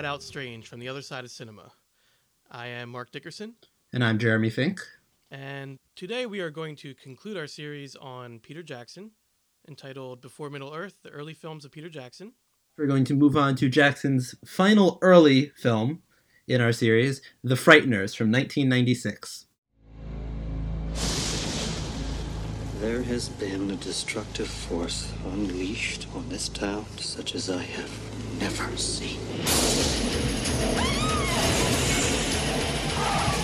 and 0.00 0.06
the 0.06 0.08
flat 0.08 0.14
out 0.14 0.22
strange 0.22 0.66
from 0.66 0.80
the 0.80 0.88
other 0.88 1.02
side 1.02 1.24
of 1.24 1.30
cinema. 1.30 1.72
I 2.50 2.68
am 2.68 2.88
Mark 2.88 3.10
Dickerson, 3.12 3.56
And 3.92 4.02
I'm 4.02 4.18
Jeremy 4.18 4.48
Fink. 4.48 4.80
and 5.30 5.76
today 5.94 6.24
we 6.24 6.40
are 6.40 6.48
going 6.48 6.74
to 6.76 6.94
conclude 6.94 7.36
our 7.36 7.46
series 7.46 7.96
on 7.96 8.38
Peter 8.38 8.62
Jackson, 8.62 9.10
entitled 9.68 10.22
Before 10.22 10.48
Middle 10.48 10.72
Earth 10.72 10.94
The 11.02 11.10
Early 11.10 11.34
Films 11.34 11.66
of 11.66 11.70
Peter 11.70 11.90
Jackson. 11.90 12.32
We're 12.78 12.86
going 12.86 13.04
to 13.04 13.14
move 13.14 13.36
on 13.36 13.56
to 13.56 13.68
Jackson's 13.68 14.34
final 14.42 14.98
early 15.02 15.52
film 15.54 16.00
in 16.48 16.62
our 16.62 16.72
series, 16.72 17.20
The 17.44 17.56
Frighteners 17.56 18.16
from 18.16 18.32
1996. 18.32 19.44
There 22.80 23.02
has 23.02 23.28
been 23.28 23.70
a 23.70 23.76
destructive 23.76 24.48
force 24.48 25.12
unleashed 25.26 26.06
on 26.14 26.30
this 26.30 26.48
town 26.48 26.86
such 26.96 27.34
as 27.34 27.50
I 27.50 27.60
have 27.64 28.09
never 28.40 28.76
seen. 28.76 29.20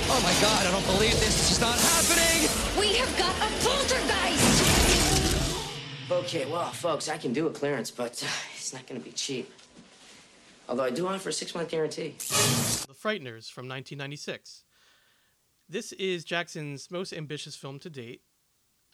Oh 0.09 0.21
my 0.23 0.33
god, 0.41 0.67
I 0.67 0.71
don't 0.71 0.87
believe 0.87 1.13
this. 1.21 1.37
This 1.37 1.53
is 1.53 1.61
not 1.61 1.79
happening! 1.79 2.49
We 2.81 2.95
have 2.97 3.19
got 3.19 3.35
a 3.37 3.49
poltergeist! 3.63 4.77
Okay, 6.11 6.47
well, 6.51 6.71
folks, 6.71 7.09
I 7.09 7.19
can 7.19 7.33
do 7.33 7.47
a 7.47 7.51
clearance, 7.51 7.91
but 7.91 8.23
uh, 8.23 8.29
it's 8.55 8.73
not 8.73 8.87
going 8.87 9.01
to 9.01 9.05
be 9.05 9.13
cheap. 9.13 9.53
Although 10.69 10.85
I 10.85 10.91
do 10.91 11.07
offer 11.07 11.29
a 11.29 11.33
six 11.33 11.55
month 11.55 11.69
guarantee. 11.69 12.15
The 12.19 12.95
Frighteners 12.95 13.51
from 13.51 13.69
1996. 13.69 14.65
This 15.69 15.93
is 15.93 16.25
Jackson's 16.25 16.91
most 16.91 17.13
ambitious 17.13 17.55
film 17.57 17.79
to 17.81 17.91
date. 17.91 18.23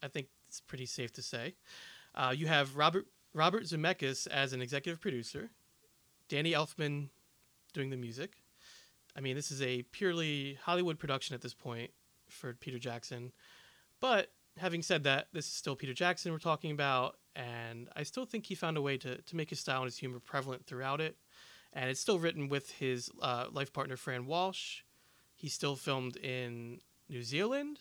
I 0.03 0.09
think 0.09 0.29
it's 0.49 0.61
pretty 0.61 0.87
safe 0.87 1.13
to 1.13 1.23
say. 1.23 1.55
Uh, 2.15 2.35
you 2.37 2.47
have 2.47 2.77
Robert 2.77 3.07
Robert 3.35 3.65
Zemeckis 3.65 4.27
as 4.27 4.53
an 4.53 4.61
executive 4.61 5.01
producer, 5.01 5.51
Danny 6.33 6.53
Elfman 6.53 7.11
doing 7.75 7.91
the 7.91 7.97
music. 7.99 8.37
I 9.15 9.21
mean, 9.21 9.37
this 9.37 9.51
is 9.51 9.61
a 9.61 9.83
purely 9.83 10.57
Hollywood 10.63 10.99
production 10.99 11.35
at 11.35 11.43
this 11.43 11.53
point 11.53 11.91
for 12.31 12.55
Peter 12.55 12.79
Jackson. 12.79 13.33
But 14.01 14.33
having 14.57 14.81
said 14.81 15.05
that, 15.05 15.29
this 15.35 15.45
is 15.45 15.53
still 15.53 15.77
Peter 15.77 15.93
Jackson 15.93 16.33
we're 16.33 16.39
talking 16.39 16.71
about, 16.71 17.19
and 17.37 17.91
I 17.95 18.05
still 18.05 18.25
think 18.25 18.47
he 18.47 18.55
found 18.55 18.79
a 18.79 18.81
way 18.81 18.97
to, 18.97 19.21
to 19.21 19.37
make 19.37 19.51
his 19.51 19.61
style 19.61 19.83
and 19.83 19.89
his 19.89 19.99
humor 19.99 20.21
prevalent 20.21 20.65
throughout 20.65 21.03
it. 21.03 21.17
And 21.75 21.91
it's 21.91 22.01
still 22.01 22.19
written 22.19 22.49
with 22.49 22.71
his 22.71 23.11
uh, 23.21 23.49
life 23.53 23.71
partner, 23.71 23.99
Fran 23.99 24.25
Walsh. 24.25 24.81
He 25.37 25.51
still 25.51 25.77
filmed 25.77 26.17
in 26.17 26.81
New 27.11 27.23
Zealand, 27.23 27.79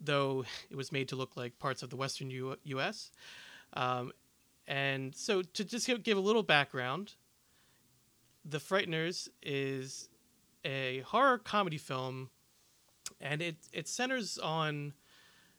though 0.00 0.44
it 0.70 0.76
was 0.76 0.92
made 0.92 1.08
to 1.08 1.16
look 1.16 1.36
like 1.36 1.58
parts 1.58 1.82
of 1.82 1.90
the 1.90 1.96
Western 1.96 2.30
U- 2.30 2.58
U.S. 2.62 3.10
Um, 3.72 4.12
and 4.68 5.16
so, 5.16 5.42
to 5.42 5.64
just 5.64 5.88
give, 5.88 6.04
give 6.04 6.16
a 6.16 6.20
little 6.20 6.44
background, 6.44 7.14
The 8.48 8.58
Frighteners 8.58 9.28
is 9.42 10.08
a 10.64 11.00
horror 11.00 11.36
comedy 11.36 11.78
film, 11.78 12.30
and 13.20 13.42
it 13.42 13.56
it 13.72 13.88
centers 13.88 14.38
on 14.38 14.92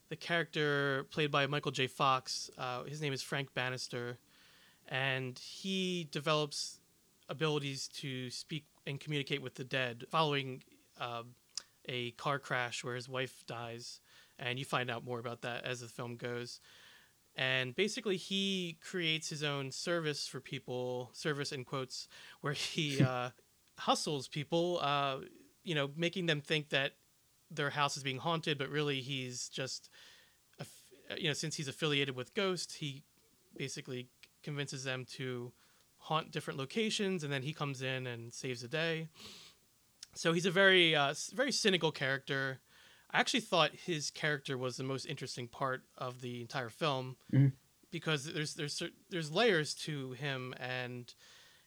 the 0.08 0.16
character 0.16 1.06
played 1.12 1.30
by 1.30 1.48
Michael 1.48 1.74
J. 1.74 1.88
Fox. 1.88 2.50
Uh, 2.58 2.84
his 2.84 3.02
name 3.02 3.12
is 3.12 3.22
Frank 3.22 3.54
Bannister, 3.54 4.20
and 4.88 5.38
he 5.38 6.08
develops 6.12 6.80
abilities 7.28 7.90
to 7.90 8.30
speak 8.30 8.64
and 8.86 9.02
communicate 9.02 9.42
with 9.42 9.56
the 9.56 9.66
dead 9.66 10.06
following 10.10 10.64
um, 10.98 11.36
a 11.90 12.12
car 12.12 12.40
crash 12.40 12.86
where 12.86 12.96
his 12.96 13.10
wife 13.10 13.44
dies, 13.48 14.00
and 14.40 14.58
you 14.58 14.64
find 14.64 14.90
out 14.90 15.04
more 15.04 15.20
about 15.20 15.42
that 15.42 15.66
as 15.66 15.82
the 15.82 15.88
film 15.88 16.16
goes. 16.16 16.62
And 17.38 17.76
basically, 17.76 18.18
he 18.18 18.78
creates 18.82 19.30
his 19.30 19.44
own 19.44 19.72
service 19.72 20.28
for 20.28 20.42
people, 20.42 21.12
service 21.14 21.52
in 21.52 21.64
quotes, 21.64 22.08
where 22.42 22.54
he 22.54 23.02
uh, 23.08 23.30
hustles 23.78 24.28
people, 24.28 24.80
uh, 24.82 25.20
you 25.64 25.76
know, 25.76 25.92
making 25.96 26.26
them 26.26 26.42
think 26.42 26.70
that 26.70 26.94
their 27.52 27.70
house 27.70 27.96
is 27.96 28.04
being 28.04 28.18
haunted, 28.18 28.58
but 28.58 28.70
really 28.70 29.02
he's 29.02 29.48
just, 29.50 29.90
you 31.16 31.28
know, 31.28 31.34
since 31.34 31.56
he's 31.56 31.68
affiliated 31.68 32.16
with 32.16 32.34
ghost 32.34 32.74
he 32.74 33.04
basically 33.56 34.10
convinces 34.44 34.84
them 34.84 35.06
to 35.06 35.52
haunt 35.98 36.32
different 36.32 36.60
locations, 36.60 37.24
and 37.24 37.34
then 37.34 37.42
he 37.44 37.54
comes 37.54 37.82
in 37.82 38.08
and 38.08 38.34
saves 38.34 38.62
the 38.62 38.68
day. 38.68 39.08
So 40.16 40.34
he's 40.34 40.46
a 40.46 40.52
very, 40.52 40.96
uh, 40.96 41.14
very 41.34 41.52
cynical 41.52 41.92
character. 41.92 42.60
I 43.12 43.20
actually 43.20 43.40
thought 43.42 43.72
his 43.74 44.12
character 44.12 44.58
was 44.58 44.78
the 44.78 44.84
most 44.84 45.06
interesting 45.06 45.48
part 45.48 45.84
of 45.98 46.22
the 46.22 46.42
entire 46.42 46.70
film 46.70 47.18
Mhm. 47.34 47.54
because 47.92 48.26
there's 48.26 48.56
there's 48.56 48.82
there's 49.10 49.32
layers 49.32 49.74
to 49.86 50.12
him, 50.12 50.54
and 50.60 51.14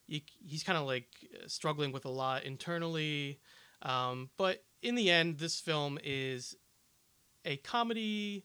you, 0.07 0.21
he's 0.45 0.63
kind 0.63 0.77
of 0.79 0.87
like 0.87 1.09
struggling 1.47 1.93
with 1.93 2.05
a 2.05 2.11
lot 2.11 2.45
internally. 2.45 3.41
Um, 3.83 4.31
but 4.37 4.65
in 4.83 4.95
the 4.97 5.11
end, 5.11 5.39
this 5.39 5.61
film 5.61 5.99
is 6.05 6.57
a 7.45 7.57
comedy. 7.59 8.45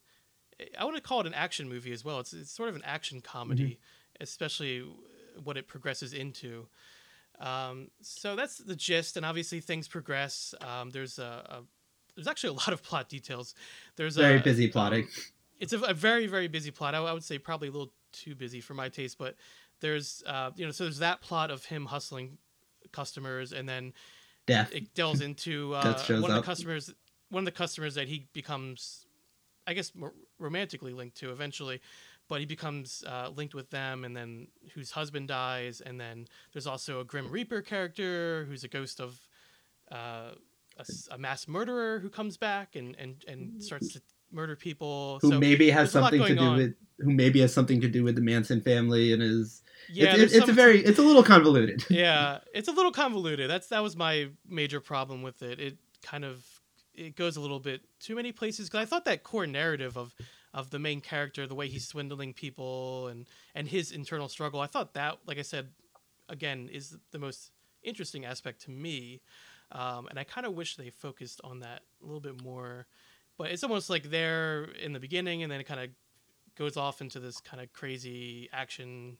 I 0.79 0.85
want 0.85 0.95
to 0.95 1.01
call 1.01 1.19
it 1.19 1.27
an 1.27 1.33
action 1.33 1.67
movie 1.67 1.91
as 1.91 2.06
well. 2.06 2.19
It's, 2.22 2.31
it's 2.31 2.51
sort 2.51 2.69
of 2.69 2.75
an 2.77 2.83
action 2.85 3.19
comedy, 3.19 3.79
especially 4.22 4.85
what 5.44 5.57
it 5.57 5.67
progresses 5.67 6.13
into. 6.13 6.69
Um, 7.39 7.89
so 8.01 8.38
that's 8.38 8.59
the 8.59 8.75
gist, 8.77 9.17
and 9.17 9.25
obviously 9.25 9.59
things 9.59 9.89
progress. 9.89 10.53
Um, 10.62 10.91
there's 10.91 11.19
a, 11.19 11.23
a 11.59 11.63
there's 12.16 12.28
actually 12.28 12.52
a 12.52 12.53
lot 12.53 12.70
of 12.74 12.81
plot 12.84 13.09
details. 13.09 13.56
There's 13.96 14.16
Very 14.16 14.40
a, 14.40 14.44
busy 14.44 14.68
plotting. 14.68 15.03
um, 15.03 15.09
it's 15.59 15.74
a, 15.74 15.80
a 15.80 15.94
very 15.94 16.28
very 16.28 16.48
busy 16.48 16.72
plot. 16.72 16.96
I, 16.96 17.00
I 17.00 17.14
would 17.14 17.24
say 17.24 17.38
probably 17.38 17.68
a 17.68 17.72
little 17.72 17.92
too 18.12 18.36
busy 18.36 18.62
for 18.62 18.74
my 18.74 18.90
taste, 18.90 19.18
but 19.18 19.36
there's 19.81 20.24
uh, 20.25 20.52
you 20.56 20.66
know 20.66 20.72
so 20.72 20.86
there's 20.86 21.00
that 21.00 21.22
plot 21.22 21.52
of 21.52 21.66
him 21.66 21.86
hustling 21.86 22.38
customers, 22.92 23.52
and 23.52 23.68
then 23.68 23.94
Death. 24.46 24.74
it 24.74 24.94
delves 24.94 25.22
into 25.30 25.74
uh, 25.75 25.98
one 26.09 26.24
of 26.24 26.30
up. 26.31 26.42
the 26.44 26.46
customers 26.46 26.94
one 27.30 27.42
of 27.42 27.46
the 27.46 27.52
customers 27.52 27.96
that 27.96 28.08
he 28.08 28.28
becomes 28.34 29.06
i 29.68 29.74
guess 29.74 29.92
romantically 30.40 30.94
linked 30.94 31.18
to 31.18 31.31
eventually 31.31 31.81
but 32.28 32.40
he 32.40 32.46
becomes 32.46 33.04
uh, 33.08 33.30
linked 33.36 33.54
with 33.54 33.70
them 33.70 34.04
and 34.04 34.16
then 34.16 34.48
whose 34.74 34.92
husband 34.92 35.28
dies 35.28 35.81
and 35.81 36.00
then 36.00 36.28
there's 36.54 36.68
also 36.68 37.00
a 37.00 37.04
grim 37.04 37.30
reaper 37.30 37.62
character 37.62 38.46
who's 38.48 38.64
a 38.64 38.68
ghost 38.68 39.00
of 39.00 39.20
uh, 39.92 40.31
a, 40.78 40.86
a 41.12 41.18
mass 41.18 41.47
murderer 41.47 42.00
who 42.00 42.09
comes 42.09 42.38
back 42.38 42.75
and 42.75 42.96
and, 42.97 43.24
and 43.28 43.63
starts 43.63 43.94
to 43.94 44.02
murder 44.31 44.56
people 44.56 45.19
who 45.22 45.31
So 45.31 45.40
maybe 45.40 45.69
has 45.69 45.94
there's 45.94 45.96
a 45.96 46.02
lot 46.02 46.12
something 46.12 46.28
to 46.28 46.36
do 46.36 46.46
on. 46.47 46.58
with 46.58 46.75
who 47.00 47.12
maybe 47.12 47.40
has 47.41 47.53
something 47.53 47.81
to 47.81 47.88
do 47.88 48.03
with 48.03 48.16
the 48.16 48.22
Manson 48.22 48.62
family 48.62 49.13
and 49.13 49.22
is 49.22 49.62
yeah 49.90 50.16
it's, 50.16 50.34
it's 50.34 50.50
a 50.50 50.53
very 50.53 50.80
it's 50.84 51.00
a 51.00 51.03
little 51.03 51.24
convoluted. 51.24 51.84
yeah, 51.90 52.40
it's 52.53 52.68
a 52.68 52.72
little 52.72 52.91
convoluted. 52.91 53.50
That's 53.50 53.68
that 53.68 53.84
was 53.84 53.96
my 53.96 54.30
major 54.47 54.80
problem 54.80 55.22
with 55.22 55.41
it. 55.41 55.59
It 55.59 55.78
kind 56.02 56.25
of 56.25 56.44
it 56.94 57.16
goes 57.16 57.36
a 57.36 57.42
little 57.42 57.59
bit 57.59 57.81
too 58.00 58.16
many 58.16 58.31
places 58.31 58.69
because 58.69 58.81
I 58.81 58.86
thought 58.86 59.06
that 59.06 59.24
core 59.24 59.47
narrative 59.47 59.97
of 59.97 60.16
of 60.53 60.69
the 60.69 60.80
main 60.80 61.02
character, 61.02 61.46
the 61.46 61.56
way 61.56 61.68
he's 61.68 61.88
swindling 61.88 62.34
people 62.34 63.07
and 63.07 63.25
and 63.53 63.68
his 63.68 63.92
internal 63.92 64.30
struggle, 64.30 64.62
I 64.62 64.68
thought 64.68 64.94
that, 64.94 65.18
like 65.25 65.38
I 65.38 65.42
said, 65.44 65.69
again, 66.30 66.69
is 66.72 66.97
the 67.12 67.19
most 67.19 67.52
interesting 67.84 68.25
aspect 68.25 68.62
to 68.63 68.72
me. 68.72 69.22
Um, 69.71 70.07
and 70.07 70.19
I 70.19 70.23
kind 70.23 70.45
of 70.45 70.53
wish 70.53 70.75
they 70.75 70.89
focused 70.89 71.41
on 71.44 71.59
that 71.59 71.81
a 72.01 72.06
little 72.06 72.21
bit 72.21 72.44
more. 72.44 72.88
But 73.38 73.51
it's 73.51 73.63
almost 73.63 73.89
like 73.89 74.09
they're 74.09 74.65
in 74.81 74.94
the 74.94 75.00
beginning, 75.00 75.44
and 75.44 75.51
then 75.51 75.59
it 75.59 75.65
kind 75.65 75.79
of 75.81 75.89
goes 76.56 76.77
off 76.77 77.01
into 77.01 77.19
this 77.19 77.39
kind 77.41 77.62
of 77.62 77.71
crazy 77.73 78.50
action 78.53 79.17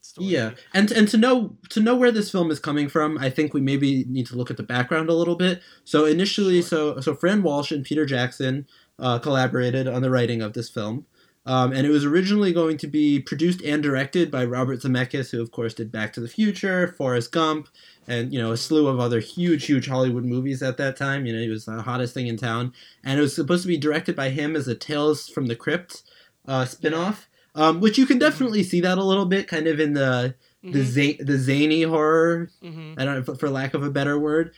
story. 0.00 0.28
Yeah, 0.28 0.50
and 0.74 0.90
and 0.92 1.08
to 1.08 1.16
know 1.16 1.56
to 1.70 1.80
know 1.80 1.96
where 1.96 2.12
this 2.12 2.30
film 2.30 2.50
is 2.50 2.58
coming 2.58 2.88
from, 2.88 3.18
I 3.18 3.30
think 3.30 3.54
we 3.54 3.60
maybe 3.60 4.04
need 4.04 4.26
to 4.26 4.36
look 4.36 4.50
at 4.50 4.56
the 4.56 4.62
background 4.62 5.08
a 5.08 5.14
little 5.14 5.36
bit. 5.36 5.62
So 5.84 6.04
initially, 6.04 6.62
so 6.62 7.00
so 7.00 7.14
Fran 7.14 7.42
Walsh 7.42 7.72
and 7.72 7.84
Peter 7.84 8.04
Jackson 8.04 8.66
uh, 8.98 9.18
collaborated 9.18 9.88
on 9.88 10.02
the 10.02 10.10
writing 10.10 10.42
of 10.42 10.52
this 10.52 10.68
film, 10.68 11.06
um, 11.48 11.72
and 11.72 11.86
it 11.86 11.90
was 11.90 12.04
originally 12.04 12.52
going 12.52 12.76
to 12.78 12.86
be 12.86 13.18
produced 13.20 13.62
and 13.62 13.82
directed 13.82 14.30
by 14.30 14.44
Robert 14.44 14.80
Zemeckis, 14.80 15.30
who 15.30 15.42
of 15.42 15.50
course 15.50 15.74
did 15.74 15.90
Back 15.90 16.12
to 16.12 16.20
the 16.20 16.28
Future, 16.28 16.88
Forrest 16.96 17.32
Gump, 17.32 17.68
and 18.06 18.32
you 18.32 18.38
know 18.40 18.52
a 18.52 18.56
slew 18.56 18.86
of 18.86 19.00
other 19.00 19.18
huge 19.20 19.64
huge 19.66 19.88
Hollywood 19.88 20.24
movies 20.24 20.62
at 20.62 20.76
that 20.76 20.96
time. 20.96 21.26
You 21.26 21.32
know 21.34 21.40
he 21.42 21.48
was 21.48 21.64
the 21.64 21.82
hottest 21.82 22.14
thing 22.14 22.26
in 22.28 22.36
town, 22.36 22.72
and 23.02 23.18
it 23.18 23.22
was 23.22 23.34
supposed 23.34 23.62
to 23.62 23.68
be 23.68 23.76
directed 23.78 24.14
by 24.14 24.28
him 24.30 24.54
as 24.54 24.68
a 24.68 24.74
Tales 24.74 25.28
from 25.28 25.46
the 25.46 25.56
Crypt 25.56 26.02
uh, 26.46 26.64
spinoff. 26.64 27.26
Um, 27.54 27.80
which 27.80 27.98
you 27.98 28.06
can 28.06 28.18
definitely 28.20 28.62
see 28.62 28.80
that 28.82 28.98
a 28.98 29.02
little 29.02 29.24
bit, 29.26 29.48
kind 29.48 29.66
of 29.66 29.80
in 29.80 29.94
the 29.94 30.34
the 30.62 30.80
Mhm. 30.80 30.84
za- 30.84 31.24
the 31.24 31.38
zany 31.38 31.82
horror. 31.82 32.50
Mhm. 32.62 32.94
I 32.98 33.04
don't 33.04 33.26
know, 33.26 33.34
for 33.34 33.48
lack 33.48 33.74
of 33.74 33.82
a 33.82 33.90
better 33.90 34.18
word. 34.18 34.52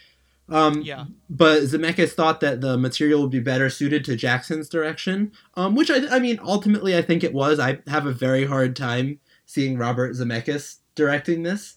Um, 0.51 0.83
Yeah. 0.83 1.07
But 1.29 1.63
Zemeckis 1.63 2.13
thought 2.13 2.41
that 2.41 2.61
the 2.61 2.77
material 2.77 3.23
would 3.23 3.31
be 3.31 3.41
better 3.41 3.71
suited 3.71 4.05
to 4.07 4.17
Jackson's 4.17 4.69
direction, 4.69 5.33
um, 5.55 5.75
which 5.75 5.91
I, 5.91 6.17
I 6.17 6.19
mean, 6.19 6.39
ultimately, 6.43 6.97
I 6.97 7.03
think 7.03 7.23
it 7.23 7.33
was. 7.33 7.59
I 7.59 7.79
have 7.87 8.07
a 8.07 8.13
very 8.13 8.45
hard 8.47 8.75
time 8.77 9.21
seeing 9.47 9.79
Robert 9.79 10.15
Zemeckis 10.15 10.77
directing 10.95 11.43
this 11.45 11.77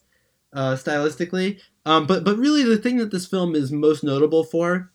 uh, 0.53 0.73
stylistically. 0.75 1.59
Um, 1.85 2.07
but 2.07 2.23
but 2.23 2.37
really, 2.37 2.63
the 2.63 2.77
thing 2.77 2.97
that 2.97 3.11
this 3.11 3.25
film 3.27 3.55
is 3.55 3.71
most 3.71 4.03
notable 4.03 4.43
for 4.43 4.91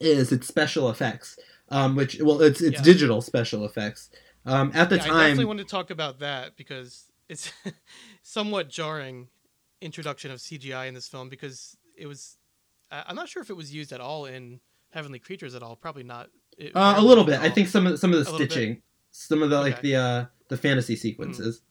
is 0.00 0.32
its 0.32 0.46
special 0.46 0.90
effects, 0.90 1.38
um, 1.68 1.94
which 1.96 2.20
well, 2.20 2.40
it's 2.42 2.60
it's 2.60 2.78
Yeah. 2.78 2.82
digital 2.82 3.20
special 3.20 3.64
effects. 3.64 4.10
Um, 4.44 4.70
at 4.74 4.90
the 4.90 4.96
Yeah, 4.96 5.04
I 5.04 5.08
definitely 5.08 5.44
want 5.46 5.58
to 5.58 5.64
talk 5.64 5.90
about 5.90 6.20
that 6.20 6.56
because 6.56 7.10
it's 7.28 7.52
somewhat 8.22 8.68
jarring 8.68 9.28
introduction 9.80 10.30
of 10.30 10.38
CGI 10.38 10.86
in 10.88 10.94
this 10.94 11.08
film 11.08 11.28
because 11.28 11.76
it 11.96 12.06
was. 12.06 12.36
I'm 12.90 13.16
not 13.16 13.28
sure 13.28 13.42
if 13.42 13.50
it 13.50 13.56
was 13.56 13.72
used 13.74 13.92
at 13.92 14.00
all 14.00 14.26
in 14.26 14.60
Heavenly 14.90 15.18
Creatures 15.18 15.54
at 15.54 15.62
all. 15.62 15.76
Probably 15.76 16.04
not. 16.04 16.30
It 16.58 16.72
Uh, 16.74 16.94
a 16.96 17.02
little 17.02 17.24
bit. 17.24 17.40
I 17.40 17.50
think 17.50 17.68
some 17.68 17.86
of 17.86 17.98
some 17.98 18.12
of 18.12 18.24
the 18.24 18.30
A 18.30 18.34
stitching, 18.34 18.82
some 19.10 19.42
of 19.42 19.50
the 19.50 19.58
like 19.60 19.82
the 19.82 19.96
uh 19.96 20.24
the 20.48 20.56
fantasy 20.56 20.96
sequences. 20.96 21.62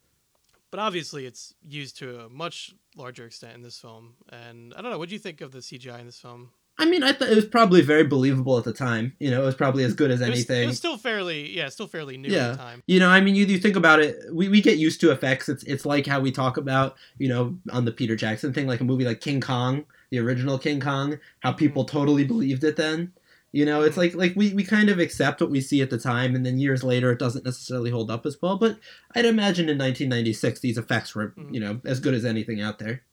but 0.71 0.79
obviously 0.79 1.25
it's 1.25 1.53
used 1.67 1.97
to 1.97 2.19
a 2.21 2.29
much 2.29 2.75
larger 2.97 3.25
extent 3.25 3.53
in 3.55 3.61
this 3.61 3.79
film. 3.79 4.15
And 4.29 4.73
I 4.75 4.81
don't 4.81 4.91
know. 4.91 4.97
What 4.99 5.09
do 5.09 5.15
you 5.15 5.19
think 5.19 5.39
of 5.41 5.51
the 5.51 5.59
CGI 5.59 5.99
in 5.99 6.05
this 6.05 6.19
film? 6.19 6.49
I 6.77 6.83
mean, 6.85 7.03
I 7.03 7.13
thought 7.13 7.29
it 7.29 7.35
was 7.37 7.45
probably 7.45 7.79
very 7.81 8.03
believable 8.03 8.57
at 8.57 8.65
the 8.65 8.73
time. 8.73 9.13
You 9.17 9.31
know, 9.31 9.41
it 9.41 9.45
was 9.45 9.55
probably 9.55 9.85
as 9.85 9.93
good 9.93 10.11
as 10.11 10.19
It 10.19 10.29
was, 10.29 10.39
anything. 10.39 10.63
it 10.63 10.67
was 10.67 10.77
still 10.77 10.97
fairly, 10.97 11.55
yeah, 11.55 11.69
still 11.69 11.87
fairly 11.87 12.17
new 12.17 12.27
at 12.35 12.51
the 12.51 12.57
time. 12.57 12.83
you 12.85 12.99
know 12.99 13.07
i 13.09 13.21
mean 13.21 13.33
you, 13.33 13.45
you 13.45 13.57
think 13.57 13.77
about 13.77 14.01
it 14.01 14.17
we, 14.33 14.49
we 14.49 14.59
get 14.61 14.77
used 14.77 14.99
to 14.99 15.11
effects 15.11 15.47
it's 15.47 15.63
it's 15.63 15.85
like 15.85 16.05
how 16.05 16.19
we 16.19 16.31
talk 16.33 16.57
about 16.57 16.97
you 17.17 17.29
know 17.29 17.57
on 17.71 17.85
the 17.85 17.91
peter 17.93 18.15
jackson 18.17 18.51
thing 18.53 18.67
like 18.67 18.81
a 18.81 18.83
movie 18.83 19.05
like 19.05 19.21
king 19.21 19.39
kong 19.39 19.85
the 20.11 20.19
original 20.19 20.57
king 20.57 20.79
kong 20.79 21.19
how 21.39 21.51
people 21.51 21.83
totally 21.85 22.23
believed 22.23 22.63
it 22.63 22.75
then 22.75 23.11
you 23.51 23.65
know 23.65 23.81
it's 23.81 23.97
like 23.97 24.13
like 24.15 24.35
we, 24.35 24.53
we 24.53 24.63
kind 24.63 24.89
of 24.89 24.99
accept 24.99 25.39
what 25.41 25.49
we 25.49 25.61
see 25.61 25.81
at 25.81 25.89
the 25.89 25.97
time 25.97 26.35
and 26.35 26.45
then 26.45 26.57
years 26.59 26.83
later 26.83 27.11
it 27.11 27.19
doesn't 27.19 27.45
necessarily 27.45 27.89
hold 27.91 28.11
up 28.11 28.25
as 28.25 28.41
well 28.41 28.57
but 28.57 28.77
i'd 29.15 29.25
imagine 29.25 29.69
in 29.69 29.77
1996 29.77 30.59
these 30.59 30.77
effects 30.77 31.15
were 31.15 31.29
Mhm. 31.37 31.53
you 31.53 31.59
know 31.59 31.81
as 31.85 31.99
good 31.99 32.13
as 32.13 32.25
anything 32.25 32.61
out 32.61 32.79
there 32.79 33.03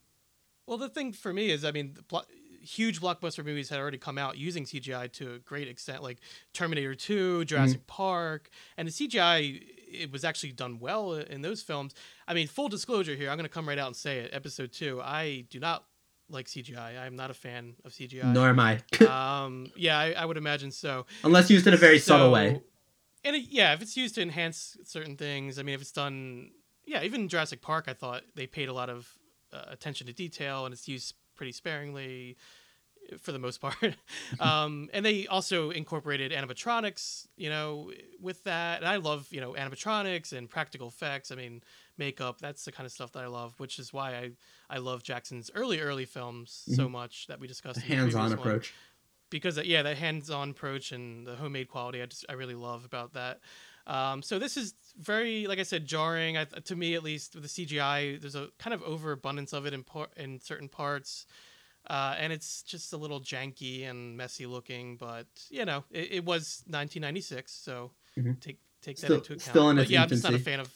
Well, 0.66 0.78
the 0.78 0.88
thing 0.88 1.12
for 1.12 1.32
me 1.32 1.50
is, 1.50 1.64
I 1.64 1.72
mean, 1.72 1.94
the 1.94 2.02
blo- 2.02 2.22
huge 2.62 3.00
blockbuster 3.00 3.44
movies 3.44 3.68
had 3.68 3.80
already 3.80 3.98
come 3.98 4.16
out 4.16 4.38
using 4.38 4.64
CGI 4.64 5.10
to 5.14 5.34
a 5.34 5.38
great 5.40 5.66
extent, 5.66 6.02
like 6.04 6.18
Terminator 6.54 6.94
2, 6.94 7.44
Jurassic 7.46 7.80
Mm-hmm. 7.80 7.86
Park, 7.88 8.48
and 8.76 8.86
the 8.86 8.92
CGI 8.92 9.60
it 9.92 10.10
was 10.12 10.24
actually 10.24 10.52
done 10.52 10.78
well 10.78 11.14
in 11.14 11.42
those 11.42 11.60
films. 11.62 11.94
I 12.28 12.32
mean, 12.32 12.46
full 12.46 12.68
disclosure 12.68 13.16
here, 13.16 13.28
I'm 13.28 13.36
going 13.36 13.44
to 13.44 13.52
come 13.52 13.68
right 13.68 13.76
out 13.76 13.88
and 13.88 13.96
say 13.96 14.20
it. 14.20 14.30
Episode 14.32 14.72
two, 14.72 15.02
I 15.02 15.44
do 15.50 15.58
not 15.58 15.84
like 16.32 16.46
CGI. 16.46 16.98
I'm 16.98 17.16
not 17.16 17.30
a 17.30 17.34
fan 17.34 17.74
of 17.84 17.92
CGI. 17.92 18.32
nor 18.32 18.48
am 18.48 18.60
i 18.60 18.80
um, 19.44 19.70
yeah, 19.76 19.98
I, 19.98 20.12
I 20.12 20.24
would 20.24 20.36
imagine 20.36 20.70
so. 20.70 21.06
unless 21.24 21.50
used 21.50 21.66
in 21.66 21.74
a 21.74 21.76
very 21.76 21.98
subtle 21.98 22.32
way 22.32 22.60
And 23.24 23.36
it, 23.36 23.44
yeah, 23.50 23.72
if 23.74 23.82
it's 23.82 23.96
used 23.96 24.14
to 24.16 24.22
enhance 24.22 24.76
certain 24.84 25.16
things, 25.16 25.58
I 25.58 25.62
mean, 25.62 25.74
if 25.74 25.80
it's 25.80 25.92
done, 25.92 26.50
yeah, 26.84 27.02
even 27.02 27.28
Jurassic 27.28 27.60
Park, 27.62 27.84
I 27.86 27.92
thought 27.92 28.22
they 28.34 28.46
paid 28.46 28.68
a 28.68 28.72
lot 28.72 28.90
of 28.90 29.08
uh, 29.52 29.64
attention 29.68 30.06
to 30.08 30.12
detail, 30.12 30.64
and 30.64 30.72
it's 30.72 30.88
used 30.88 31.14
pretty 31.36 31.52
sparingly 31.52 32.36
for 33.18 33.32
the 33.32 33.38
most 33.38 33.60
part. 33.66 33.96
um, 34.40 34.88
and 34.92 35.04
they 35.04 35.26
also 35.26 35.70
incorporated 35.70 36.32
animatronics, 36.32 37.26
you 37.36 37.50
know, 37.50 37.90
with 38.20 38.42
that. 38.44 38.78
And 38.80 38.88
I 38.88 38.96
love, 38.96 39.28
you 39.30 39.40
know, 39.40 39.52
animatronics 39.52 40.32
and 40.32 40.48
practical 40.48 40.88
effects. 40.88 41.30
I 41.30 41.36
mean, 41.36 41.62
makeup. 41.98 42.38
That's 42.40 42.64
the 42.64 42.72
kind 42.72 42.86
of 42.86 42.92
stuff 42.92 43.12
that 43.12 43.22
I 43.24 43.26
love, 43.26 43.54
which 43.58 43.78
is 43.78 43.92
why 43.92 44.14
I 44.16 44.30
I 44.70 44.78
love 44.78 45.02
Jackson's 45.02 45.50
early 45.54 45.80
early 45.80 46.04
films 46.04 46.64
so 46.74 46.88
much 46.88 47.26
that 47.28 47.40
we 47.40 47.46
discussed. 47.46 47.80
hands-on 47.80 48.30
one 48.30 48.32
approach 48.38 48.72
because 49.30 49.58
uh, 49.58 49.62
yeah, 49.64 49.82
that 49.82 49.96
hands-on 49.96 50.50
approach 50.50 50.92
and 50.92 51.26
the 51.26 51.36
homemade 51.36 51.68
quality, 51.68 52.02
I 52.02 52.06
just 52.06 52.24
I 52.28 52.34
really 52.34 52.54
love 52.54 52.84
about 52.84 53.12
that. 53.14 53.40
Um, 53.86 54.22
so 54.22 54.38
this 54.38 54.56
is 54.56 54.74
very, 54.96 55.48
like 55.48 55.58
I 55.58 55.64
said, 55.64 55.86
jarring 55.86 56.36
I, 56.36 56.44
to 56.44 56.76
me 56.76 56.94
at 56.94 57.02
least. 57.02 57.34
With 57.34 57.42
the 57.42 57.48
CGI, 57.48 58.20
there's 58.20 58.36
a 58.36 58.48
kind 58.58 58.72
of 58.74 58.82
overabundance 58.82 59.52
of 59.52 59.66
it 59.66 59.72
in 59.74 59.82
par- 59.82 60.10
in 60.16 60.38
certain 60.40 60.68
parts, 60.68 61.26
uh, 61.90 62.14
and 62.16 62.32
it's 62.32 62.62
just 62.62 62.92
a 62.92 62.96
little 62.96 63.20
janky 63.20 63.88
and 63.90 64.16
messy 64.16 64.46
looking. 64.46 64.96
But 64.98 65.26
you 65.50 65.64
know, 65.64 65.82
it, 65.90 66.12
it 66.12 66.24
was 66.24 66.62
1996, 66.68 67.52
so 67.52 67.90
Mhm. 68.16 68.38
take 68.40 68.58
take 68.82 68.98
Still- 68.98 69.08
that 69.08 69.14
into 69.16 69.32
account. 69.32 69.42
still 69.42 69.70
in 69.70 69.76
But 69.76 69.90
yeah, 69.90 70.02
I'm 70.04 70.08
just 70.08 70.22
not 70.22 70.34
a 70.34 70.38
fan 70.38 70.60
of. 70.60 70.72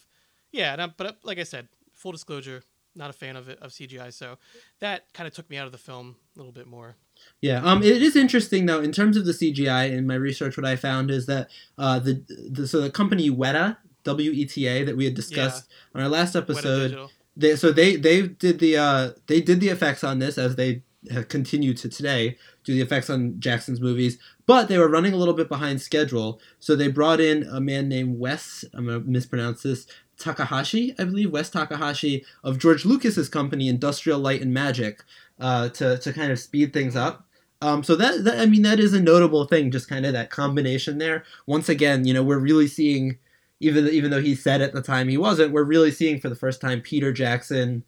Yeah, 0.56 0.72
and 0.72 0.80
I'm- 0.82 0.94
but 0.96 1.06
uh, 1.06 1.12
like 1.22 1.38
I 1.38 1.42
said, 1.44 1.68
full 1.94 2.12
disclosure, 2.12 2.62
not 2.94 3.10
a 3.10 3.12
fan 3.12 3.36
of 3.36 3.48
it 3.48 3.58
of 3.60 3.72
CGI. 3.72 4.12
So 4.12 4.38
that 4.80 5.12
kind 5.12 5.26
of 5.26 5.34
took 5.34 5.48
me 5.50 5.56
out 5.56 5.66
of 5.66 5.72
the 5.72 5.78
film 5.78 6.16
a 6.34 6.38
little 6.38 6.52
bit 6.52 6.66
more. 6.66 6.96
Yeah, 7.40 7.62
um, 7.62 7.82
it 7.82 8.02
is 8.02 8.14
interesting 8.16 8.66
though 8.66 8.80
in 8.80 8.92
terms 8.92 9.16
of 9.16 9.24
the 9.26 9.32
CGI. 9.32 9.90
In 9.90 10.06
my 10.06 10.14
research, 10.16 10.56
what 10.56 10.66
I 10.66 10.76
found 10.76 11.10
is 11.10 11.26
that 11.26 11.48
uh, 11.78 11.98
the, 11.98 12.22
the 12.50 12.66
so 12.68 12.80
the 12.80 12.90
company 12.90 13.30
Weta 13.30 13.76
W 14.04 14.30
E 14.32 14.44
T 14.46 14.66
A 14.66 14.84
that 14.84 14.96
we 14.96 15.04
had 15.04 15.14
discussed 15.14 15.66
on 15.94 16.02
our 16.02 16.08
last 16.08 16.34
episode, 16.36 16.90
they 17.36 17.56
so 17.56 17.72
they 17.72 17.96
they 17.96 18.22
did 18.28 18.58
the 18.58 18.76
uh, 18.76 19.10
they 19.26 19.40
did 19.40 19.60
the 19.60 19.68
effects 19.68 20.04
on 20.04 20.18
this 20.18 20.36
as 20.38 20.56
they 20.56 20.82
have 21.10 21.28
continued 21.28 21.76
to 21.78 21.88
today 21.88 22.36
do 22.64 22.74
the 22.74 22.80
effects 22.80 23.08
on 23.08 23.38
Jackson's 23.38 23.80
movies, 23.80 24.18
but 24.44 24.66
they 24.68 24.76
were 24.76 24.88
running 24.88 25.12
a 25.12 25.16
little 25.16 25.34
bit 25.34 25.48
behind 25.48 25.80
schedule, 25.80 26.40
so 26.58 26.74
they 26.74 26.88
brought 26.88 27.20
in 27.20 27.44
a 27.44 27.60
man 27.60 27.88
named 27.88 28.18
Wes. 28.18 28.64
I'm 28.74 28.86
gonna 28.86 29.00
mispronounce 29.00 29.62
this. 29.62 29.86
Takahashi, 30.18 30.94
I 30.98 31.04
believe, 31.04 31.30
Wes 31.30 31.50
Takahashi 31.50 32.24
of 32.42 32.58
George 32.58 32.84
Lucas's 32.84 33.28
company 33.28 33.68
Industrial 33.68 34.18
Light 34.18 34.42
and 34.42 34.54
Magic, 34.54 35.04
uh, 35.40 35.68
to 35.70 35.98
to 35.98 36.12
kind 36.12 36.32
of 36.32 36.38
speed 36.38 36.72
things 36.72 36.96
up. 36.96 37.26
Um, 37.62 37.82
so 37.82 37.96
that, 37.96 38.24
that 38.24 38.38
I 38.38 38.46
mean 38.46 38.62
that 38.62 38.80
is 38.80 38.92
a 38.92 39.00
notable 39.00 39.46
thing, 39.46 39.70
just 39.70 39.88
kind 39.88 40.04
of 40.04 40.12
that 40.12 40.30
combination 40.30 40.98
there. 40.98 41.24
Once 41.46 41.68
again, 41.68 42.06
you 42.06 42.12
know, 42.12 42.22
we're 42.22 42.38
really 42.38 42.66
seeing, 42.66 43.18
even 43.60 43.88
even 43.88 44.10
though 44.10 44.20
he 44.20 44.34
said 44.34 44.60
at 44.60 44.72
the 44.72 44.82
time 44.82 45.08
he 45.08 45.16
wasn't, 45.16 45.52
we're 45.52 45.64
really 45.64 45.90
seeing 45.90 46.20
for 46.20 46.28
the 46.28 46.34
first 46.34 46.60
time 46.60 46.80
Peter 46.80 47.12
Jackson 47.12 47.82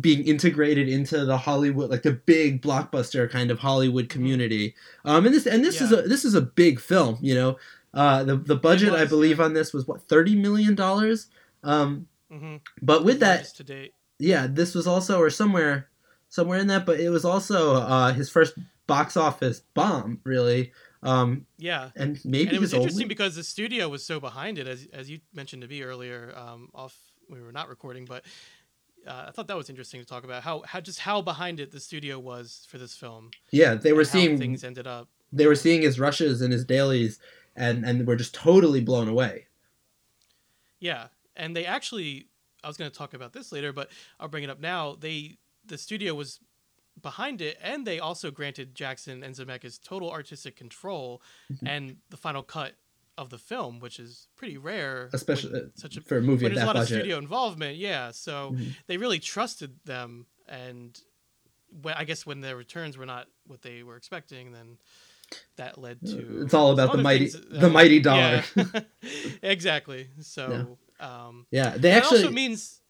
being 0.00 0.24
integrated 0.24 0.88
into 0.88 1.26
the 1.26 1.36
Hollywood, 1.36 1.90
like 1.90 2.02
the 2.02 2.12
big 2.12 2.62
blockbuster 2.62 3.30
kind 3.30 3.50
of 3.50 3.58
Hollywood 3.58 4.08
community. 4.08 4.74
Um, 5.04 5.26
and 5.26 5.34
this 5.34 5.46
and 5.46 5.62
this 5.64 5.82
is 5.82 5.92
a 5.92 6.02
this 6.02 6.24
is 6.24 6.34
a 6.34 6.40
big 6.40 6.80
film. 6.80 7.18
You 7.20 7.34
know, 7.34 7.58
uh, 7.94 8.24
the 8.24 8.36
the 8.36 8.56
budget 8.56 8.92
I 8.92 9.04
believe 9.04 9.38
yeah. 9.38 9.44
on 9.44 9.54
this 9.54 9.72
was 9.72 9.86
what 9.86 10.02
thirty 10.02 10.34
million 10.36 10.74
dollars. 10.74 11.28
Um, 11.62 12.06
hmm 12.30 12.56
but 12.80 13.04
with 13.04 13.20
that, 13.20 13.44
to 13.56 13.64
date. 13.64 13.94
yeah, 14.18 14.46
this 14.48 14.74
was 14.74 14.86
also 14.86 15.18
or 15.20 15.30
somewhere 15.30 15.88
somewhere 16.28 16.58
in 16.58 16.68
that, 16.68 16.86
but 16.86 17.00
it 17.00 17.10
was 17.10 17.24
also 17.24 17.74
uh, 17.74 18.12
his 18.12 18.30
first 18.30 18.54
box 18.86 19.16
office 19.16 19.62
bomb, 19.74 20.20
really. 20.24 20.72
Um, 21.02 21.46
Yeah, 21.58 21.90
and 21.96 22.20
maybe 22.24 22.48
and 22.48 22.56
it 22.56 22.60
was 22.60 22.72
interesting 22.74 23.04
only. 23.04 23.08
because 23.08 23.34
the 23.34 23.42
studio 23.44 23.88
was 23.88 24.04
so 24.04 24.20
behind 24.20 24.58
it, 24.58 24.66
as 24.68 24.86
as 24.92 25.08
you 25.10 25.20
mentioned 25.34 25.62
to 25.62 25.68
me 25.68 25.82
earlier, 25.82 26.32
um, 26.36 26.68
off 26.74 26.96
we 27.28 27.40
were 27.40 27.52
not 27.52 27.68
recording, 27.68 28.04
but 28.04 28.24
uh, 29.06 29.24
I 29.28 29.30
thought 29.30 29.46
that 29.48 29.56
was 29.56 29.70
interesting 29.70 30.00
to 30.00 30.06
talk 30.06 30.24
about 30.24 30.42
how 30.42 30.62
how 30.66 30.80
just 30.80 31.00
how 31.00 31.22
behind 31.22 31.58
it 31.58 31.72
the 31.72 31.80
studio 31.80 32.18
was 32.18 32.66
for 32.68 32.78
this 32.78 32.94
film. 32.94 33.30
yeah, 33.50 33.74
they 33.74 33.92
were 33.92 34.04
seeing 34.04 34.38
things 34.38 34.62
ended 34.62 34.86
up. 34.86 35.08
they 35.32 35.46
were 35.46 35.54
seeing 35.54 35.82
his 35.82 35.98
rushes 35.98 36.42
and 36.42 36.52
his 36.52 36.64
dailies, 36.64 37.18
and 37.60 37.84
and 37.84 38.06
we're 38.06 38.16
just 38.16 38.34
totally 38.34 38.80
blown 38.80 39.08
away. 39.08 39.46
Yeah, 40.80 41.08
and 41.36 41.54
they 41.54 41.66
actually, 41.66 42.26
I 42.64 42.68
was 42.68 42.76
going 42.76 42.90
to 42.90 42.96
talk 42.96 43.14
about 43.14 43.32
this 43.32 43.52
later, 43.52 43.72
but 43.72 43.90
I'll 44.18 44.28
bring 44.28 44.44
it 44.44 44.50
up 44.50 44.60
now. 44.60 44.96
They 44.98 45.36
the 45.66 45.76
studio 45.78 46.14
was 46.14 46.40
behind 47.00 47.40
it, 47.40 47.58
and 47.62 47.86
they 47.86 47.98
also 48.00 48.30
granted 48.30 48.74
Jackson 48.74 49.22
and 49.22 49.34
Zemeckis 49.34 49.82
total 49.82 50.10
artistic 50.10 50.56
control 50.56 51.22
Mm-hmm. 51.52 51.66
and 51.66 51.96
the 52.10 52.16
final 52.16 52.42
cut 52.42 52.72
of 53.18 53.28
the 53.28 53.38
film, 53.38 53.80
which 53.80 53.98
is 54.00 54.28
pretty 54.36 54.56
rare, 54.56 55.10
Especially, 55.12 55.60
uh, 55.60 55.64
such 55.74 55.96
a 55.98 56.00
for 56.00 56.16
a 56.18 56.22
movie 56.22 56.46
of 56.46 56.52
there's 56.52 56.62
a 56.62 56.66
lot 56.66 56.76
of 56.76 56.82
budget. 56.82 56.98
studio 57.00 57.18
involvement. 57.18 57.76
Yeah, 57.76 58.12
so 58.12 58.52
Mhm. 58.54 58.74
they 58.86 58.96
really 58.96 59.18
trusted 59.18 59.78
them, 59.84 60.26
and 60.48 60.98
when, 61.82 61.94
I 61.94 62.04
guess 62.04 62.24
when 62.24 62.40
their 62.40 62.56
returns 62.56 62.96
were 62.96 63.06
not 63.06 63.28
what 63.46 63.60
they 63.62 63.82
were 63.82 63.96
expecting, 63.96 64.52
then 64.52 64.78
that 65.56 65.78
led 65.78 66.00
to 66.06 66.42
It's 66.42 66.54
all 66.54 66.72
about 66.72 66.92
the 66.92 66.98
mighty 67.02 67.28
things, 67.28 67.44
the 67.60 67.66
uh, 67.66 67.70
mighty 67.70 68.00
dollar. 68.00 68.42
yeah. 68.56 68.64
exactly. 69.42 70.08
So, 70.20 70.78
um, 70.98 71.46
Yeah, 71.50 71.76
they 71.76 71.90
actually 71.92 72.20
also 72.20 72.30
means. 72.30 72.80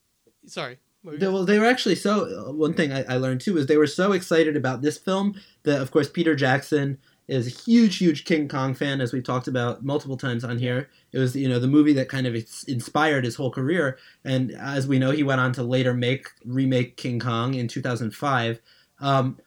Sorry. 0.46 0.78
what 1.02 1.10
were 1.10 1.14
you 1.14 1.20
They, 1.20 1.28
well, 1.28 1.44
they 1.44 1.58
were 1.58 1.66
actually 1.66 1.94
so. 1.96 2.46
uh, 2.48 2.52
One 2.52 2.74
thing 2.74 2.92
I, 2.92 3.04
I 3.04 3.16
learned 3.16 3.40
too 3.40 3.56
is 3.58 3.66
they 3.66 3.76
were 3.76 3.86
so 3.86 4.12
excited 4.12 4.56
about 4.56 4.82
this 4.82 4.98
film 4.98 5.34
that, 5.64 5.80
of 5.80 5.90
course, 5.90 6.08
Peter 6.08 6.34
Jackson 6.34 6.98
is 7.28 7.46
a 7.46 7.50
huge, 7.50 7.98
huge 7.98 8.24
King 8.24 8.48
Kong 8.48 8.74
fan, 8.74 9.00
as 9.00 9.12
we've 9.12 9.22
talked 9.22 9.46
about 9.46 9.84
multiple 9.84 10.16
times 10.16 10.42
on 10.42 10.58
here. 10.58 10.88
It 11.12 11.18
was, 11.18 11.36
you 11.36 11.48
know, 11.48 11.60
the 11.60 11.68
movie 11.68 11.92
that 11.92 12.08
kind 12.08 12.26
of 12.26 12.34
inspired 12.66 13.24
his 13.24 13.36
whole 13.36 13.52
career, 13.52 13.98
and 14.24 14.50
as 14.52 14.88
we 14.88 14.98
know, 14.98 15.12
he 15.12 15.22
went 15.22 15.40
on 15.40 15.52
to 15.52 15.62
later 15.62 15.94
make 15.94 16.28
remake 16.44 16.96
King 16.96 17.20
Kong 17.20 17.54
in 17.54 17.68
2005. 17.68 18.60
Um, 18.98 19.38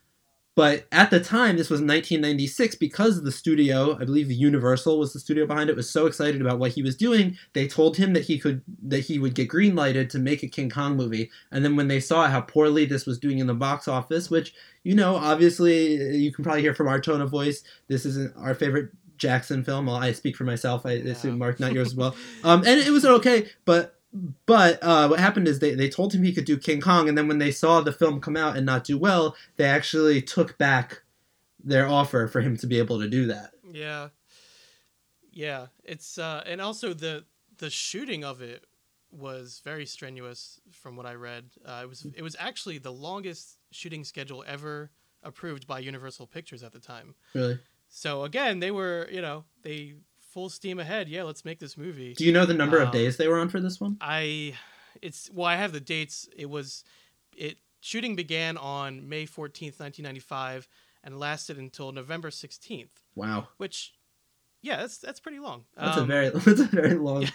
but 0.55 0.85
at 0.91 1.09
the 1.09 1.19
time, 1.19 1.57
this 1.57 1.69
was 1.69 1.79
1996, 1.79 2.75
because 2.75 3.23
the 3.23 3.31
studio, 3.31 3.97
I 3.99 4.05
believe 4.05 4.31
Universal 4.31 4.99
was 4.99 5.11
the 5.11 5.19
studio 5.19 5.47
behind 5.47 5.69
it, 5.69 5.75
was 5.75 5.89
so 5.89 6.05
excited 6.05 6.41
about 6.41 6.59
what 6.59 6.71
he 6.71 6.83
was 6.83 6.95
doing, 6.95 7.37
they 7.53 7.67
told 7.67 7.97
him 7.97 8.13
that 8.13 8.25
he 8.25 8.37
could 8.37 8.61
that 8.83 8.99
he 8.99 9.17
would 9.17 9.33
get 9.33 9.49
greenlighted 9.49 10.09
to 10.09 10.19
make 10.19 10.43
a 10.43 10.47
King 10.47 10.69
Kong 10.69 10.95
movie. 10.95 11.31
And 11.51 11.65
then 11.65 11.75
when 11.75 11.87
they 11.87 11.99
saw 11.99 12.27
how 12.27 12.41
poorly 12.41 12.85
this 12.85 13.05
was 13.05 13.17
doing 13.17 13.39
in 13.39 13.47
the 13.47 13.53
box 13.53 13.87
office, 13.87 14.29
which 14.29 14.53
you 14.83 14.95
know, 14.95 15.15
obviously 15.15 15.95
you 16.15 16.31
can 16.31 16.43
probably 16.43 16.61
hear 16.61 16.75
from 16.75 16.87
our 16.87 16.99
tone 16.99 17.21
of 17.21 17.29
voice, 17.29 17.63
this 17.87 18.05
isn't 18.05 18.35
our 18.37 18.53
favorite 18.53 18.89
Jackson 19.17 19.63
film. 19.63 19.85
Well, 19.85 19.95
I 19.95 20.11
speak 20.11 20.35
for 20.35 20.43
myself. 20.43 20.85
I 20.85 20.93
assume 20.93 21.37
Mark, 21.37 21.59
not 21.59 21.73
yours 21.73 21.89
as 21.89 21.95
well. 21.95 22.15
Um, 22.43 22.63
and 22.65 22.81
it 22.81 22.89
was 22.89 23.05
okay, 23.05 23.47
but 23.63 23.95
but 24.45 24.79
uh, 24.83 25.07
what 25.07 25.19
happened 25.19 25.47
is 25.47 25.59
they, 25.59 25.75
they 25.75 25.89
told 25.89 26.13
him 26.13 26.23
he 26.23 26.33
could 26.33 26.45
do 26.45 26.57
King 26.57 26.81
Kong, 26.81 27.09
and 27.09 27.17
then 27.17 27.27
when 27.27 27.39
they 27.39 27.51
saw 27.51 27.81
the 27.81 27.91
film 27.91 28.21
come 28.21 28.37
out 28.37 28.55
and 28.55 28.65
not 28.65 28.83
do 28.83 28.97
well, 28.97 29.35
they 29.57 29.65
actually 29.65 30.21
took 30.21 30.57
back 30.57 31.01
their 31.63 31.87
offer 31.87 32.27
for 32.27 32.41
him 32.41 32.57
to 32.57 32.67
be 32.67 32.77
able 32.77 32.99
to 32.99 33.09
do 33.09 33.25
that. 33.27 33.51
Yeah. 33.71 34.09
Yeah, 35.31 35.67
it's 35.83 36.19
uh 36.19 36.43
and 36.45 36.61
also 36.61 36.93
the 36.93 37.25
the 37.57 37.69
shooting 37.69 38.23
of 38.23 38.41
it 38.41 38.65
was 39.11 39.61
very 39.63 39.85
strenuous, 39.85 40.59
from 40.71 40.95
what 40.95 41.05
I 41.05 41.13
read. 41.15 41.45
Uh, 41.65 41.81
it 41.83 41.89
was 41.89 42.05
it 42.15 42.21
was 42.21 42.35
actually 42.39 42.77
the 42.77 42.91
longest 42.91 43.57
shooting 43.71 44.03
schedule 44.03 44.43
ever 44.47 44.91
approved 45.23 45.65
by 45.65 45.79
Universal 45.79 46.27
Pictures 46.27 46.63
at 46.63 46.71
the 46.71 46.79
time. 46.79 47.15
Really? 47.33 47.59
So 47.89 48.23
again, 48.23 48.59
they 48.59 48.71
were 48.71 49.07
you 49.11 49.21
know 49.21 49.45
they 49.63 49.95
full 50.33 50.49
steam 50.49 50.79
ahead. 50.79 51.07
Yeah, 51.09 51.23
let's 51.23 51.45
make 51.45 51.59
this 51.59 51.77
movie. 51.77 52.13
Do 52.13 52.25
you 52.25 52.31
know 52.31 52.45
the 52.45 52.53
number 52.53 52.77
of 52.79 52.87
Um, 52.87 52.91
days 52.93 53.17
they 53.17 53.27
were 53.27 53.39
on 53.39 53.49
for 53.49 53.59
this 53.61 53.79
one? 53.79 53.97
I 54.01 54.55
it's 55.01 55.29
well 55.33 55.45
I 55.47 55.55
have 55.55 55.71
the 55.71 55.79
dates. 55.79 56.27
It 56.35 56.49
was 56.49 56.83
it 57.37 57.57
shooting 57.81 58.15
began 58.15 58.57
on 58.57 59.07
May 59.09 59.25
14th, 59.25 59.79
1995 59.79 60.67
and 61.03 61.19
lasted 61.19 61.57
until 61.57 61.91
November 61.91 62.29
16th, 62.29 62.89
Wow, 63.15 63.49
which 63.57 63.93
yeah, 64.61 64.77
that's 64.77 64.97
that's 64.97 65.19
pretty 65.19 65.39
long. 65.39 65.65
that's 65.75 65.97
a 65.97 66.01
Um, 66.01 66.07
very 66.07 66.29
that's 66.33 66.59
a 66.59 66.65
very 66.65 66.95
long, 66.95 67.27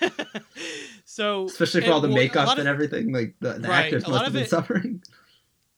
so 1.04 1.44
especially 1.46 1.82
for 1.82 1.92
all 1.92 2.00
the 2.00 2.08
well, 2.08 2.16
makeup 2.16 2.46
lot 2.46 2.54
of- 2.54 2.60
and 2.60 2.68
everything. 2.68 3.12
Like 3.12 3.34
the, 3.40 3.54
the 3.54 3.68
Right, 3.68 3.84
actors 3.86 4.08
must 4.08 4.24
have 4.24 4.32
been 4.32 4.42
it- 4.42 4.50
suffering. 4.50 5.02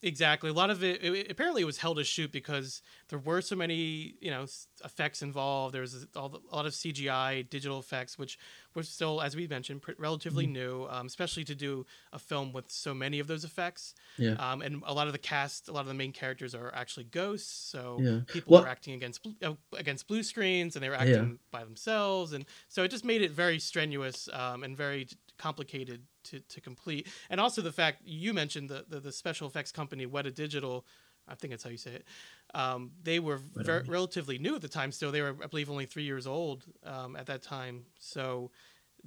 Exactly. 0.03 0.49
A 0.49 0.53
lot 0.53 0.69
of 0.71 0.83
it, 0.83 1.03
it, 1.03 1.29
apparently 1.31 1.61
it 1.61 1.65
was 1.65 1.77
held 1.77 1.99
as 1.99 2.07
shoot 2.07 2.31
because 2.31 2.81
there 3.09 3.19
were 3.19 3.39
so 3.41 3.55
many, 3.55 4.15
you 4.19 4.31
know, 4.31 4.45
effects 4.83 5.21
involved. 5.21 5.75
There 5.75 5.81
was 5.81 6.07
all 6.15 6.29
the, 6.29 6.39
a 6.51 6.55
lot 6.55 6.65
of 6.65 6.73
CGI, 6.73 7.47
digital 7.49 7.77
effects, 7.77 8.17
which 8.17 8.39
were 8.73 8.81
still, 8.81 9.21
as 9.21 9.35
we 9.35 9.47
mentioned, 9.47 9.83
pr- 9.83 9.91
relatively 9.99 10.45
Mm-hmm. 10.45 10.53
new, 10.53 10.87
um, 10.89 11.05
especially 11.05 11.43
to 11.43 11.53
do 11.53 11.85
a 12.13 12.17
film 12.17 12.51
with 12.51 12.71
so 12.71 12.95
many 12.95 13.19
of 13.19 13.27
those 13.27 13.43
effects. 13.43 13.93
Yeah. 14.17 14.31
Um, 14.33 14.61
and 14.63 14.81
a 14.87 14.93
lot 14.93 15.05
of 15.05 15.13
the 15.13 15.19
cast, 15.19 15.67
a 15.69 15.71
lot 15.71 15.81
of 15.81 15.87
the 15.87 15.93
main 15.93 16.13
characters 16.13 16.55
are 16.55 16.73
actually 16.73 17.03
ghosts, 17.03 17.51
so 17.69 17.99
Yeah. 18.01 18.19
people 18.27 18.53
Well- 18.53 18.63
were 18.63 18.69
acting 18.69 18.95
against 18.95 19.27
uh, 19.43 19.53
against 19.77 20.07
blue 20.07 20.23
screens, 20.23 20.75
and 20.75 20.81
they 20.83 20.89
were 20.89 20.95
acting 20.95 21.37
by 21.51 21.63
themselves, 21.63 22.33
and 22.33 22.45
so 22.69 22.81
it 22.83 22.89
just 22.89 23.05
made 23.05 23.21
it 23.21 23.31
very 23.31 23.59
strenuous 23.59 24.27
um, 24.33 24.63
and 24.63 24.75
very 24.75 25.07
complicated 25.45 25.99
to, 26.25 26.39
to 26.53 26.61
complete. 26.61 27.07
And 27.29 27.39
also 27.41 27.61
the 27.61 27.71
fact 27.71 28.01
you 28.05 28.33
mentioned 28.33 28.69
the, 28.69 28.85
the 28.87 28.99
the 28.99 29.11
special 29.11 29.47
effects 29.47 29.71
company 29.71 30.05
Weta 30.05 30.33
Digital, 30.33 30.85
I 31.27 31.35
think 31.35 31.51
that's 31.51 31.63
how 31.63 31.69
you 31.69 31.77
say 31.77 31.93
it. 31.99 32.05
Um, 32.53 32.91
they 33.03 33.19
were 33.19 33.39
ver- 33.55 33.83
relatively 33.87 34.37
new 34.37 34.55
at 34.55 34.61
the 34.61 34.67
time, 34.79 34.91
still 34.91 35.11
they 35.11 35.21
were 35.21 35.35
I 35.43 35.47
believe 35.47 35.69
only 35.69 35.85
three 35.87 36.03
years 36.11 36.27
old 36.27 36.65
um, 36.85 37.15
at 37.15 37.25
that 37.27 37.41
time, 37.41 37.85
so. 37.99 38.51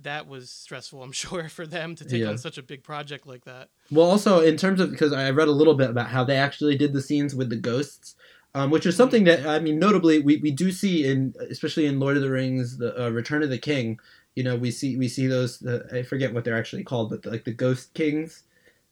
That 0.03 0.27
was 0.27 0.51
stressful, 0.51 1.05
I'm 1.05 1.13
sure, 1.25 1.49
for 1.49 1.67
them 1.69 1.95
to 1.95 2.05
take 2.05 2.21
Yeah. 2.23 2.31
on 2.31 2.39
such 2.39 2.59
a 2.59 2.65
big 2.65 2.83
project 2.83 3.29
like 3.29 3.45
that. 3.45 3.69
Well, 3.93 4.11
also 4.11 4.41
in 4.41 4.57
terms 4.57 4.81
of 4.81 4.91
because 4.91 5.13
I 5.13 5.31
read 5.31 5.47
a 5.47 5.53
little 5.61 5.75
bit 5.75 5.89
about 5.89 6.09
how 6.09 6.25
they 6.25 6.37
actually 6.37 6.77
did 6.77 6.93
the 6.93 7.01
scenes 7.01 7.33
with 7.33 7.49
the 7.49 7.61
ghosts, 7.71 8.17
um, 8.57 8.71
which 8.73 8.87
is 8.87 8.97
something 8.97 9.23
that 9.31 9.47
I 9.47 9.61
mean, 9.61 9.79
notably 9.79 10.19
we, 10.19 10.39
we 10.39 10.51
do 10.51 10.73
see 10.73 11.07
in 11.07 11.33
especially 11.49 11.87
in 11.87 12.01
Lord 12.01 12.17
of 12.17 12.25
the 12.25 12.31
Rings, 12.31 12.79
the 12.79 12.91
uh, 13.07 13.11
Return 13.11 13.45
of 13.45 13.51
the 13.51 13.59
King. 13.71 14.01
You 14.37 14.43
know, 14.43 14.57
we 14.57 14.71
see 14.71 14.97
we 14.97 15.09
see 15.09 15.27
those. 15.27 15.59
The, 15.59 15.87
I 15.93 16.03
forget 16.03 16.35
what 16.35 16.45
they're 16.45 16.59
actually 16.59 16.85
called, 16.85 17.11
but 17.11 17.25
like 17.25 17.45
the 17.45 17.53
ghost 17.53 17.95
kings, 17.95 18.43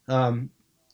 um, 0.08 0.50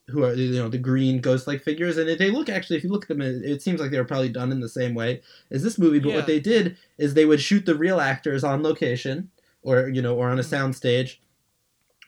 who 0.08 0.24
are 0.24 0.32
you 0.32 0.58
know 0.58 0.68
the 0.68 0.78
green 0.78 1.20
ghost-like 1.20 1.62
figures, 1.62 1.98
and 1.98 2.08
they 2.08 2.30
look 2.30 2.48
actually 2.48 2.76
if 2.78 2.84
you 2.84 2.90
look 2.90 3.04
at 3.04 3.08
them, 3.08 3.20
it, 3.20 3.44
it 3.44 3.62
seems 3.62 3.80
like 3.80 3.90
they 3.90 3.98
were 3.98 4.04
probably 4.04 4.30
done 4.30 4.50
in 4.50 4.60
the 4.60 4.68
same 4.68 4.94
way 4.94 5.20
as 5.50 5.62
this 5.62 5.78
movie. 5.78 5.98
But 5.98 6.10
Yeah. 6.10 6.14
what 6.16 6.26
they 6.26 6.40
did 6.40 6.76
is 6.96 7.12
they 7.12 7.26
would 7.26 7.40
shoot 7.40 7.66
the 7.66 7.74
real 7.74 8.00
actors 8.00 8.42
on 8.42 8.62
location, 8.62 9.30
or 9.62 9.88
you 9.88 10.00
know, 10.00 10.16
or 10.16 10.30
on 10.30 10.38
a 10.38 10.42
soundstage. 10.42 11.16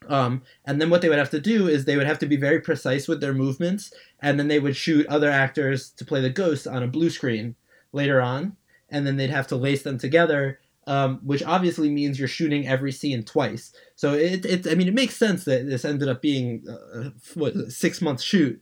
Um, 0.08 0.42
and 0.64 0.80
then 0.80 0.88
what 0.88 1.02
they 1.02 1.10
would 1.10 1.18
have 1.18 1.30
to 1.30 1.40
do 1.40 1.68
is 1.68 1.84
they 1.84 1.98
would 1.98 2.06
have 2.06 2.18
to 2.20 2.26
be 2.26 2.36
very 2.36 2.58
precise 2.60 3.06
with 3.06 3.20
their 3.20 3.34
movements, 3.34 3.92
and 4.20 4.38
then 4.38 4.48
they 4.48 4.58
would 4.58 4.76
shoot 4.76 5.06
other 5.08 5.30
actors 5.30 5.90
to 5.90 6.06
play 6.06 6.22
the 6.22 6.30
ghosts 6.30 6.66
on 6.66 6.82
a 6.82 6.88
blue 6.88 7.10
screen 7.10 7.54
later 7.92 8.22
on, 8.22 8.56
and 8.88 9.06
then 9.06 9.18
they'd 9.18 9.28
have 9.28 9.46
to 9.48 9.56
lace 9.56 9.82
them 9.82 9.98
together, 9.98 10.58
um, 10.86 11.20
which 11.22 11.42
obviously 11.42 11.90
means 11.90 12.18
you're 12.18 12.28
shooting 12.28 12.66
every 12.66 12.92
scene 12.92 13.22
twice. 13.22 13.72
So 13.96 14.14
it, 14.14 14.44
it 14.44 14.66
I 14.66 14.74
mean, 14.74 14.88
it 14.88 14.94
makes 14.94 15.16
sense 15.16 15.44
that 15.44 15.66
this 15.66 15.84
ended 15.84 16.08
up 16.08 16.22
being 16.22 16.64
a, 16.68 17.12
what 17.34 17.54
a 17.54 17.70
six 17.70 18.00
month 18.00 18.20
shoot, 18.22 18.60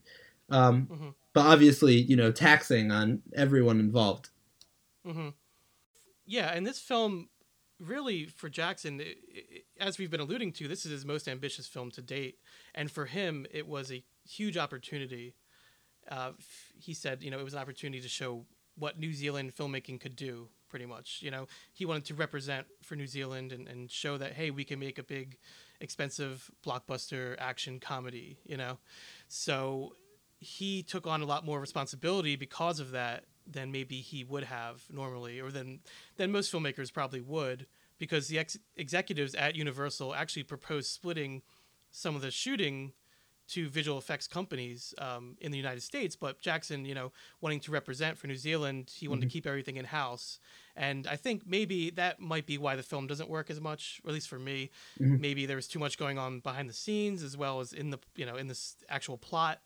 um, 0.49 0.87
Mhm. 0.91 1.13
but 1.33 1.45
obviously 1.45 1.95
you 1.95 2.15
know 2.15 2.31
taxing 2.31 2.91
on 2.91 3.21
everyone 3.35 3.79
involved. 3.79 4.29
hmm 5.05 5.29
Yeah, 6.25 6.51
and 6.53 6.65
this 6.67 6.79
film, 6.79 7.29
really 7.79 8.25
for 8.25 8.49
Jackson, 8.49 9.01
i 9.01 9.03
i 9.03 9.85
as 9.87 9.97
we've 9.97 10.11
been 10.11 10.19
alluding 10.19 10.51
to, 10.53 10.67
this 10.67 10.85
is 10.85 10.91
his 10.91 11.05
most 11.05 11.27
ambitious 11.27 11.65
film 11.67 11.89
to 11.91 12.01
date, 12.01 12.37
and 12.75 12.91
for 12.91 13.05
him, 13.05 13.45
it 13.51 13.65
was 13.67 13.91
a 13.91 14.03
huge 14.27 14.57
opportunity. 14.57 15.35
Uh, 16.11 16.31
he 16.75 16.93
said, 16.93 17.23
you 17.23 17.31
know, 17.31 17.39
it 17.39 17.43
was 17.43 17.53
an 17.53 17.59
opportunity 17.59 18.01
to 18.01 18.09
show 18.09 18.45
what 18.75 18.99
New 18.99 19.13
Zealand 19.13 19.55
filmmaking 19.55 19.99
could 20.01 20.15
do. 20.15 20.49
Pretty 20.69 20.85
much, 20.85 21.19
you 21.21 21.31
know, 21.31 21.47
he 21.73 21.85
wanted 21.85 22.05
to 22.05 22.13
represent 22.13 22.67
for 22.83 22.95
New 22.95 23.07
Zealand 23.07 23.51
and, 23.51 23.67
and 23.67 23.89
show 23.89 24.17
that 24.17 24.33
hey, 24.33 24.51
we 24.51 24.63
can 24.63 24.79
make 24.79 24.99
a 24.99 25.03
big, 25.03 25.37
expensive 25.81 26.51
blockbuster 26.65 27.35
action 27.39 27.79
comedy. 27.79 28.37
You 28.45 28.57
know, 28.57 28.77
so 29.27 29.95
he 30.39 30.83
took 30.83 31.07
on 31.07 31.21
a 31.21 31.25
lot 31.25 31.45
more 31.45 31.59
responsibility 31.59 32.35
because 32.35 32.79
of 32.79 32.91
that 32.91 33.25
than 33.51 33.71
maybe 33.71 34.01
he 34.01 34.23
would 34.23 34.43
have 34.43 34.83
normally, 34.91 35.39
or 35.39 35.51
than 35.51 35.79
than 36.17 36.31
most 36.31 36.51
filmmakers 36.51 36.93
probably 36.93 37.21
would, 37.21 37.65
because 37.97 38.27
the 38.27 38.39
ex- 38.39 38.59
executives 38.77 39.33
at 39.35 39.55
Universal 39.55 40.13
actually 40.13 40.43
proposed 40.43 40.91
splitting 40.91 41.41
some 41.91 42.15
of 42.15 42.21
the 42.21 42.31
shooting 42.31 42.93
to 43.49 43.69
visual 43.69 43.97
effects 43.97 44.27
companies 44.27 44.93
um, 44.97 45.35
in 45.41 45.51
the 45.51 45.57
United 45.57 45.81
States, 45.81 46.15
but 46.15 46.39
Jackson, 46.39 46.85
you 46.85 46.95
know, 46.95 47.11
wanting 47.41 47.59
to 47.61 47.71
represent 47.71 48.17
for 48.17 48.27
New 48.27 48.35
Zealand, 48.35 48.91
he 48.95 49.07
wanted 49.07 49.21
to 49.21 49.27
keep 49.27 49.45
everything 49.47 49.77
in 49.77 49.85
house, 49.85 50.39
and 50.75 51.07
I 51.07 51.15
think 51.15 51.43
maybe 51.45 51.89
that 51.91 52.19
might 52.19 52.45
be 52.45 52.57
why 52.57 52.75
the 52.75 52.83
film 52.83 53.07
doesn't 53.07 53.29
work 53.29 53.49
as 53.49 53.59
much, 53.59 54.01
or 54.03 54.09
at 54.09 54.13
least 54.13 54.29
for 54.29 54.39
me. 54.39 54.69
Maybe 54.99 55.45
there 55.45 55.55
was 55.55 55.67
too 55.67 55.79
much 55.79 55.97
going 55.97 56.17
on 56.17 56.39
behind 56.39 56.69
the 56.69 56.73
scenes 56.73 57.23
as 57.23 57.35
well 57.35 57.59
as 57.59 57.73
in 57.73 57.89
the 57.89 57.99
you 58.15 58.25
know 58.25 58.35
in 58.35 58.47
this 58.47 58.75
actual 58.89 59.17
plot. 59.17 59.59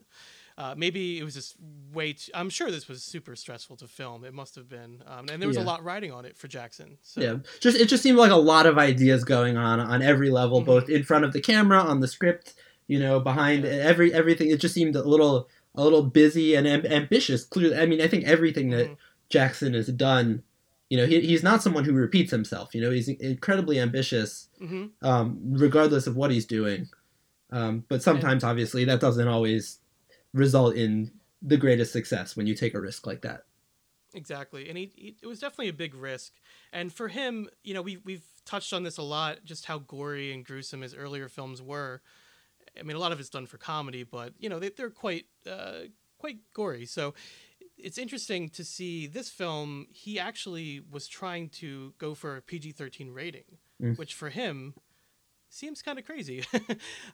Uh, 0.55 0.75
maybe 0.77 1.17
it 1.19 1.23
was 1.23 1.33
just 1.33 1.55
way. 1.91 2.13
Too, 2.13 2.31
I'm 2.35 2.49
sure 2.49 2.69
this 2.69 2.87
was 2.87 3.01
super 3.03 3.35
stressful 3.35 3.75
to 3.77 3.87
film. 3.87 4.23
It 4.23 4.33
must 4.35 4.53
have 4.55 4.69
been, 4.69 5.03
um, 5.07 5.27
and 5.31 5.41
there 5.41 5.47
was 5.47 5.57
Yeah. 5.57 5.63
a 5.63 5.65
lot 5.65 5.83
riding 5.83 6.11
on 6.11 6.25
it 6.25 6.37
for 6.37 6.47
Jackson. 6.47 6.97
So, 7.01 7.21
Yeah, 7.21 7.35
just 7.59 7.75
it 7.75 7.87
just 7.89 8.03
seemed 8.03 8.19
like 8.19 8.31
a 8.31 8.35
lot 8.35 8.67
of 8.67 8.77
ideas 8.77 9.23
going 9.23 9.57
on 9.57 9.79
on 9.79 10.03
every 10.03 10.29
level, 10.29 10.61
Mhm. 10.61 10.65
both 10.65 10.89
in 10.89 11.03
front 11.03 11.25
of 11.25 11.33
the 11.33 11.41
camera, 11.41 11.79
on 11.79 12.01
the 12.01 12.07
script, 12.07 12.53
you 12.87 12.99
know, 12.99 13.19
behind 13.19 13.63
Yeah. 13.63 13.71
every 13.71 14.13
everything. 14.13 14.49
It 14.49 14.59
just 14.59 14.73
seemed 14.73 14.95
a 14.95 15.03
little 15.03 15.49
a 15.75 15.83
little 15.83 16.03
busy 16.03 16.55
and 16.55 16.67
am- 16.67 16.85
ambitious. 16.85 17.45
Clearly, 17.45 17.77
I 17.77 17.85
mean, 17.85 18.01
I 18.01 18.07
think 18.07 18.25
everything 18.25 18.69
that 18.71 18.89
Mhm. 18.89 18.97
Jackson 19.29 19.73
has 19.73 19.87
done, 19.87 20.43
you 20.89 20.97
know, 20.97 21.05
he, 21.05 21.21
he's 21.21 21.43
not 21.43 21.63
someone 21.63 21.83
who 21.83 21.93
repeats 21.93 22.31
himself. 22.31 22.75
You 22.75 22.81
know, 22.81 22.91
he's 22.91 23.07
incredibly 23.07 23.79
ambitious, 23.79 24.49
hmm 24.59 24.87
um, 25.01 25.39
regardless 25.43 26.07
of 26.07 26.15
what 26.15 26.31
he's 26.31 26.45
doing. 26.45 26.89
Um, 27.51 27.85
but 27.87 28.01
sometimes, 28.01 28.43
obviously, 28.43 28.85
that 28.85 28.99
doesn't 28.99 29.27
always 29.27 29.79
result 30.33 30.75
in 30.75 31.11
the 31.41 31.57
greatest 31.57 31.91
success 31.91 32.35
when 32.35 32.47
you 32.47 32.55
take 32.55 32.73
a 32.73 32.81
risk 32.81 33.05
like 33.05 33.21
that. 33.21 33.45
Exactly, 34.15 34.69
and 34.69 34.77
he, 34.77 34.91
he 34.95 35.15
it 35.21 35.25
was 35.27 35.39
definitely 35.39 35.69
a 35.69 35.73
big 35.73 35.95
risk. 35.95 36.33
And 36.71 36.93
for 36.93 37.07
him, 37.07 37.49
you 37.63 37.73
know, 37.73 37.81
we 37.81 37.97
we've 37.97 38.25
touched 38.45 38.71
on 38.71 38.83
this 38.83 38.97
a 38.97 39.03
lot, 39.03 39.43
just 39.43 39.65
how 39.65 39.79
gory 39.79 40.31
and 40.31 40.45
gruesome 40.45 40.81
his 40.81 40.93
earlier 40.93 41.27
films 41.27 41.61
were. 41.61 42.01
I 42.79 42.83
mean, 42.83 42.95
a 42.95 42.99
lot 42.99 43.11
of 43.11 43.19
it's 43.19 43.29
done 43.29 43.45
for 43.45 43.57
comedy, 43.57 44.03
but 44.03 44.33
you 44.39 44.49
know, 44.49 44.59
they, 44.59 44.69
they're 44.69 44.89
quite 44.89 45.25
uh, 45.49 45.87
quite 46.17 46.37
gory. 46.53 46.85
So 46.85 47.13
it's 47.77 47.97
interesting 47.97 48.49
to 48.49 48.63
see 48.63 49.07
this 49.07 49.29
film. 49.29 49.87
He 49.91 50.19
actually 50.19 50.81
was 50.91 51.07
trying 51.07 51.49
to 51.49 51.93
go 51.97 52.13
for 52.13 52.37
a 52.37 52.41
PG 52.41 52.71
thirteen 52.73 53.11
rating, 53.11 53.45
Mm. 53.81 53.97
which 53.97 54.13
for 54.13 54.29
him 54.29 54.75
seems 55.49 55.81
kind 55.81 55.99
of 55.99 56.05
crazy. 56.05 56.43
uh, 56.53 56.57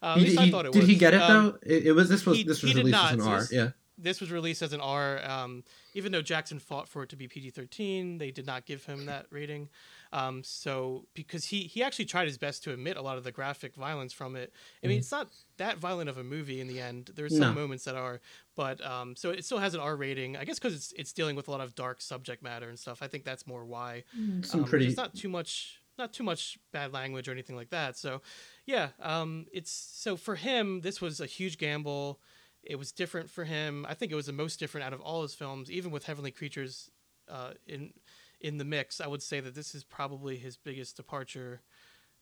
at 0.01 0.17
He- 0.17 0.23
least 0.25 0.39
he- 0.39 0.47
I 0.47 0.51
thought 0.51 0.65
it 0.65 0.71
did 0.73 0.79
was. 0.79 0.89
he 0.89 0.95
get 0.95 1.13
it 1.13 1.21
Um, 1.21 1.51
though? 1.51 1.57
It, 1.73 1.87
it 1.87 1.91
was 1.93 2.09
this 2.09 2.25
was 2.25 2.37
he- 2.37 2.43
this 2.43 2.61
was 2.61 2.75
released 2.75 2.91
not. 2.91 3.05
as 3.07 3.13
an 3.13 3.21
So 3.21 3.29
R. 3.29 3.43
Yeah. 3.51 3.69
this 3.97 4.21
was 4.21 4.31
released 4.31 4.61
as 4.61 4.71
an 4.73 4.81
R. 4.81 5.21
Um, 5.29 5.63
even 5.93 6.11
though 6.11 6.21
Jackson 6.21 6.59
fought 6.59 6.87
for 6.87 7.03
it 7.03 7.09
to 7.09 7.15
be 7.15 7.27
PG 7.27 7.49
thirteen, 7.51 8.17
they 8.17 8.31
did 8.31 8.45
not 8.45 8.65
give 8.65 8.85
him 8.85 9.05
that 9.07 9.25
rating. 9.31 9.69
Um, 10.11 10.43
so 10.43 11.05
because 11.13 11.45
he 11.45 11.61
he 11.63 11.83
actually 11.83 12.05
tried 12.05 12.27
his 12.27 12.37
best 12.37 12.63
to 12.63 12.73
omit 12.73 12.97
a 12.97 13.01
lot 13.01 13.17
of 13.19 13.23
the 13.23 13.31
graphic 13.31 13.75
violence 13.75 14.11
from 14.11 14.35
it. 14.35 14.51
I 14.83 14.87
mean, 14.87 14.97
it's 14.97 15.11
not 15.11 15.27
that 15.57 15.77
violent 15.77 16.09
of 16.09 16.17
a 16.17 16.23
movie 16.23 16.59
in 16.61 16.67
the 16.67 16.79
end. 16.81 17.11
There's 17.15 17.37
some 17.37 17.51
Mm. 17.51 17.55
No. 17.55 17.61
moments 17.61 17.83
that 17.85 17.95
are, 17.95 18.19
but 18.55 18.83
um, 18.85 19.15
so 19.15 19.29
it 19.29 19.45
still 19.45 19.59
has 19.59 19.75
an 19.75 19.79
R 19.81 19.95
rating. 19.95 20.35
I 20.35 20.45
guess 20.45 20.57
because 20.57 20.73
it's 20.75 20.91
it's 20.93 21.13
dealing 21.13 21.35
with 21.35 21.47
a 21.47 21.51
lot 21.51 21.61
of 21.61 21.75
dark 21.75 22.01
subject 22.01 22.41
matter 22.41 22.69
and 22.69 22.79
stuff. 22.79 23.03
I 23.03 23.07
think 23.07 23.23
that's 23.23 23.45
more 23.45 23.65
why. 23.65 24.03
Some 24.41 24.61
Um, 24.63 24.65
pretty 24.65 24.85
There's 24.85 24.97
not 24.97 25.13
too 25.13 25.29
much, 25.29 25.79
not 25.99 26.11
too 26.11 26.23
much 26.23 26.57
bad 26.71 26.91
language 26.91 27.27
or 27.27 27.31
anything 27.31 27.55
like 27.55 27.69
that. 27.69 27.95
So, 27.95 28.21
yeah, 28.65 28.89
um, 28.99 29.45
it's 29.53 29.71
so 29.71 30.17
for 30.17 30.35
him, 30.35 30.81
this 30.81 31.01
was 31.01 31.19
a 31.19 31.27
huge 31.27 31.59
gamble. 31.59 32.19
It 32.63 32.77
was 32.77 32.91
different 32.91 33.29
for 33.29 33.45
him. 33.45 33.85
I 33.87 33.93
think 33.93 34.11
it 34.11 34.15
was 34.15 34.25
the 34.25 34.33
most 34.33 34.59
different 34.59 34.85
out 34.87 34.93
of 34.93 35.01
all 35.01 35.21
his 35.21 35.35
films, 35.35 35.69
even 35.69 35.91
with 35.91 36.05
Heavenly 36.05 36.31
Creatures 36.31 36.89
uh, 37.29 37.51
in 37.67 37.93
in 38.41 38.57
the 38.57 38.65
mix. 38.65 39.01
I 39.01 39.07
would 39.07 39.21
say 39.21 39.39
that 39.39 39.55
this 39.55 39.75
is 39.75 39.83
probably 39.83 40.37
his 40.37 40.57
biggest 40.57 40.95
departure 40.97 41.61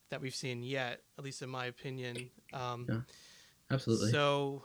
that 0.09 0.21
we've 0.21 0.35
seen 0.35 0.63
yet, 0.63 1.01
at 1.17 1.23
least 1.23 1.41
in 1.41 1.49
my 1.49 1.65
opinion. 1.65 2.29
Um, 2.53 2.85
Yeah. 2.89 3.01
absolutely. 3.71 4.11
So, 4.11 4.63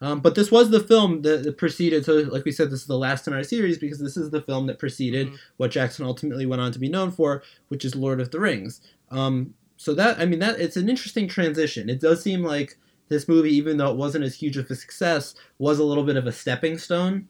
Um, 0.00 0.20
but 0.20 0.34
this 0.34 0.50
was 0.50 0.70
the 0.70 0.80
film 0.80 1.22
that, 1.22 1.44
that 1.44 1.56
preceded. 1.56 2.04
So, 2.04 2.14
like 2.18 2.44
we 2.44 2.52
said, 2.52 2.70
this 2.70 2.80
is 2.80 2.86
the 2.86 2.98
last 2.98 3.26
in 3.26 3.32
our 3.32 3.44
series 3.44 3.78
because 3.78 4.00
this 4.00 4.16
is 4.16 4.28
the 4.30 4.42
film 4.42 4.66
that 4.66 4.78
preceded 4.78 5.28
Mhm. 5.28 5.38
what 5.56 5.70
Jackson 5.70 6.04
ultimately 6.04 6.44
went 6.44 6.60
on 6.60 6.72
to 6.72 6.78
be 6.78 6.88
known 6.90 7.10
for, 7.10 7.42
which 7.68 7.84
is 7.84 7.94
Lord 7.94 8.20
of 8.20 8.30
the 8.30 8.40
Rings. 8.40 8.80
Um, 9.10 9.54
so 9.76 9.94
that 9.94 10.18
I 10.18 10.26
mean 10.26 10.40
that 10.40 10.60
it's 10.60 10.76
an 10.76 10.88
interesting 10.90 11.26
transition. 11.28 11.88
It 11.88 12.00
does 12.00 12.22
seem 12.22 12.42
like 12.42 12.76
this 13.08 13.28
movie, 13.28 13.54
even 13.54 13.76
though 13.78 13.90
it 13.90 13.96
wasn't 13.96 14.24
as 14.24 14.34
huge 14.34 14.56
of 14.56 14.70
a 14.70 14.74
success, 14.74 15.34
was 15.58 15.78
a 15.78 15.84
little 15.84 16.04
bit 16.04 16.16
of 16.16 16.26
a 16.26 16.32
stepping 16.32 16.76
stone 16.76 17.28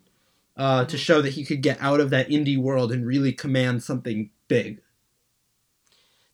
uh, 0.57 0.85
to 0.85 0.97
Mhm. 0.97 1.01
show 1.01 1.23
that 1.23 1.33
he 1.35 1.45
could 1.45 1.63
get 1.63 1.81
out 1.81 2.01
of 2.01 2.11
that 2.11 2.29
indie 2.29 2.59
world 2.59 2.93
and 2.93 3.07
really 3.07 3.33
command 3.33 3.83
something 3.83 4.31
big. 4.49 4.81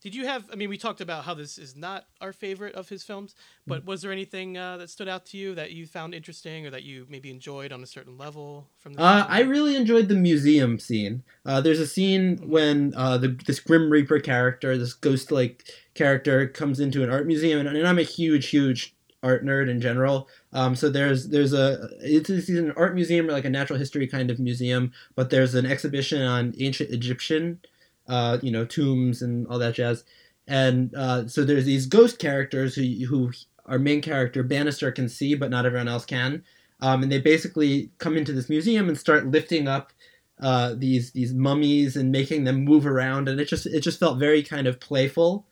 Did 0.03 0.15
you 0.15 0.25
have? 0.27 0.49
I 0.51 0.57
mean, 0.57 0.71
we 0.71 0.79
talked 0.79 1.03
about 1.03 1.25
how 1.25 1.35
this 1.35 1.59
is 1.59 1.77
not 1.77 2.07
our 2.23 2.33
favorite 2.33 2.75
of 2.75 2.89
his 2.89 3.03
films, 3.03 3.35
Mm-hmm. 3.35 3.69
but 3.69 3.85
was 3.85 4.01
there 4.01 4.11
anything 4.11 4.57
uh, 4.57 4.79
that 4.79 4.89
stood 4.89 5.09
out 5.09 5.27
to 5.27 5.37
you 5.37 5.55
that 5.57 5.73
you 5.73 5.87
found 5.87 6.15
interesting 6.15 6.67
or 6.67 6.71
that 6.71 6.85
you 6.85 7.07
maybe 7.11 7.31
enjoyed 7.31 7.71
on 7.71 7.83
a 7.83 7.87
certain 7.87 8.17
level 8.17 8.71
from 8.79 8.95
this? 8.95 9.03
Uh. 9.03 9.27
I 9.29 9.41
really 9.41 9.77
enjoyed 9.77 10.09
the 10.09 10.15
museum 10.15 10.79
scene. 10.79 11.23
Uh, 11.45 11.61
there's 11.61 11.81
a 11.81 11.87
scene 11.87 12.39
when 12.49 12.95
uh, 12.97 13.19
the 13.19 13.29
this 13.29 13.61
Grim 13.61 13.91
Reaper 13.91 14.21
character, 14.21 14.79
this 14.79 14.95
ghost-like 14.95 15.69
character, 15.93 16.49
comes 16.49 16.81
into 16.81 17.03
an 17.05 17.11
art 17.11 17.27
museum, 17.27 17.67
and, 17.67 17.77
and 17.77 17.87
I'm 17.87 17.99
a 17.99 18.03
huge, 18.03 18.49
huge 18.49 18.95
art 19.23 19.45
nerd 19.45 19.69
in 19.69 19.81
general. 19.81 20.29
Um, 20.53 20.75
so 20.75 20.89
there's 20.89 21.29
there's 21.29 21.53
a 21.53 21.89
it's, 22.01 22.31
it's 22.31 22.49
an 22.49 22.73
art 22.77 22.95
museum 22.95 23.29
or 23.29 23.33
like 23.33 23.45
a 23.45 23.51
natural 23.51 23.79
history 23.79 24.07
kind 24.07 24.31
of 24.31 24.39
museum, 24.39 24.93
but 25.15 25.31
there's 25.31 25.55
an 25.55 25.67
exhibition 25.67 26.23
on 26.23 26.55
ancient 26.59 26.91
Egyptian, 26.91 27.61
uh, 28.09 28.39
you 28.43 28.51
know, 28.51 28.65
tombs 28.65 29.23
and 29.23 29.47
all 29.49 29.59
that 29.59 29.75
jazz. 29.75 30.05
And 30.47 30.95
uh, 30.95 31.29
so 31.29 31.45
there's 31.45 31.65
these 31.65 31.87
ghost 31.87 32.19
characters 32.19 32.75
who 32.75 32.83
who 33.07 33.33
our 33.67 33.79
main 33.79 34.01
character 34.03 34.43
Bannister 34.43 34.91
can 34.91 35.09
see, 35.09 35.35
but 35.35 35.51
not 35.51 35.67
everyone 35.67 35.89
else 35.89 36.05
can. 36.05 36.43
Um, 36.81 37.03
and 37.03 37.13
they 37.13 37.21
basically 37.21 37.91
come 37.99 38.17
into 38.17 38.33
this 38.33 38.49
museum 38.49 38.89
and 38.89 38.99
start 38.99 39.27
lifting 39.27 39.69
up 39.69 39.93
uh, 40.41 40.75
these 40.77 41.13
these 41.13 41.35
mummies 41.35 41.97
and 41.97 42.11
making 42.11 42.45
them 42.45 42.65
move 42.65 42.87
around, 42.87 43.29
and 43.29 43.39
it 43.39 43.45
just 43.47 43.67
it 43.67 43.81
just 43.81 44.01
felt 44.01 44.19
very 44.19 44.43
kind 44.43 44.67
of 44.67 44.81
playful 44.81 45.45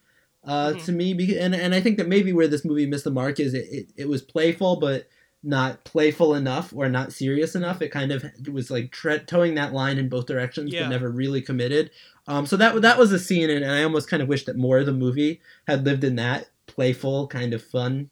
uh, 0.45 0.73
Mhm. 0.75 0.85
to 0.85 0.93
me. 0.93 1.37
And 1.39 1.55
and 1.55 1.75
I 1.75 1.81
think 1.81 1.97
that 1.99 2.09
maybe 2.09 2.33
where 2.33 2.49
this 2.49 2.65
movie 2.65 2.87
missed 2.87 3.05
the 3.05 3.11
mark 3.11 3.41
is 3.41 3.55
it, 3.55 3.67
it, 3.71 3.87
it 3.97 4.09
was 4.09 4.23
playful, 4.23 4.77
but 4.77 5.09
not 5.43 5.85
playful 5.85 6.35
enough 6.35 6.73
or 6.75 6.89
not 6.89 7.13
serious 7.13 7.55
enough. 7.55 7.81
It 7.81 7.91
kind 7.91 8.11
of 8.11 8.25
was 8.51 8.71
like 8.73 8.91
tre- 8.91 9.21
toeing 9.21 9.55
that 9.55 9.73
line 9.73 9.97
in 9.99 10.09
both 10.09 10.27
directions, 10.27 10.73
Yeah. 10.73 10.83
but 10.83 10.89
never 10.91 11.11
really 11.11 11.41
committed. 11.43 11.91
Um, 12.27 12.45
so 12.45 12.57
that 12.57 12.81
that 12.83 12.99
was 12.99 13.13
a 13.13 13.19
scene, 13.19 13.49
and, 13.49 13.63
and 13.65 13.73
I 13.73 13.83
almost 13.85 14.09
kind 14.11 14.23
of 14.23 14.29
wish 14.29 14.45
that 14.47 14.57
more 14.57 14.79
of 14.79 14.87
the 14.87 14.93
movie 14.93 15.41
had 15.67 15.85
lived 15.85 16.03
in 16.05 16.17
that 16.17 16.51
playful 16.67 17.29
kind 17.29 17.55
of 17.55 17.63
fun 17.63 18.11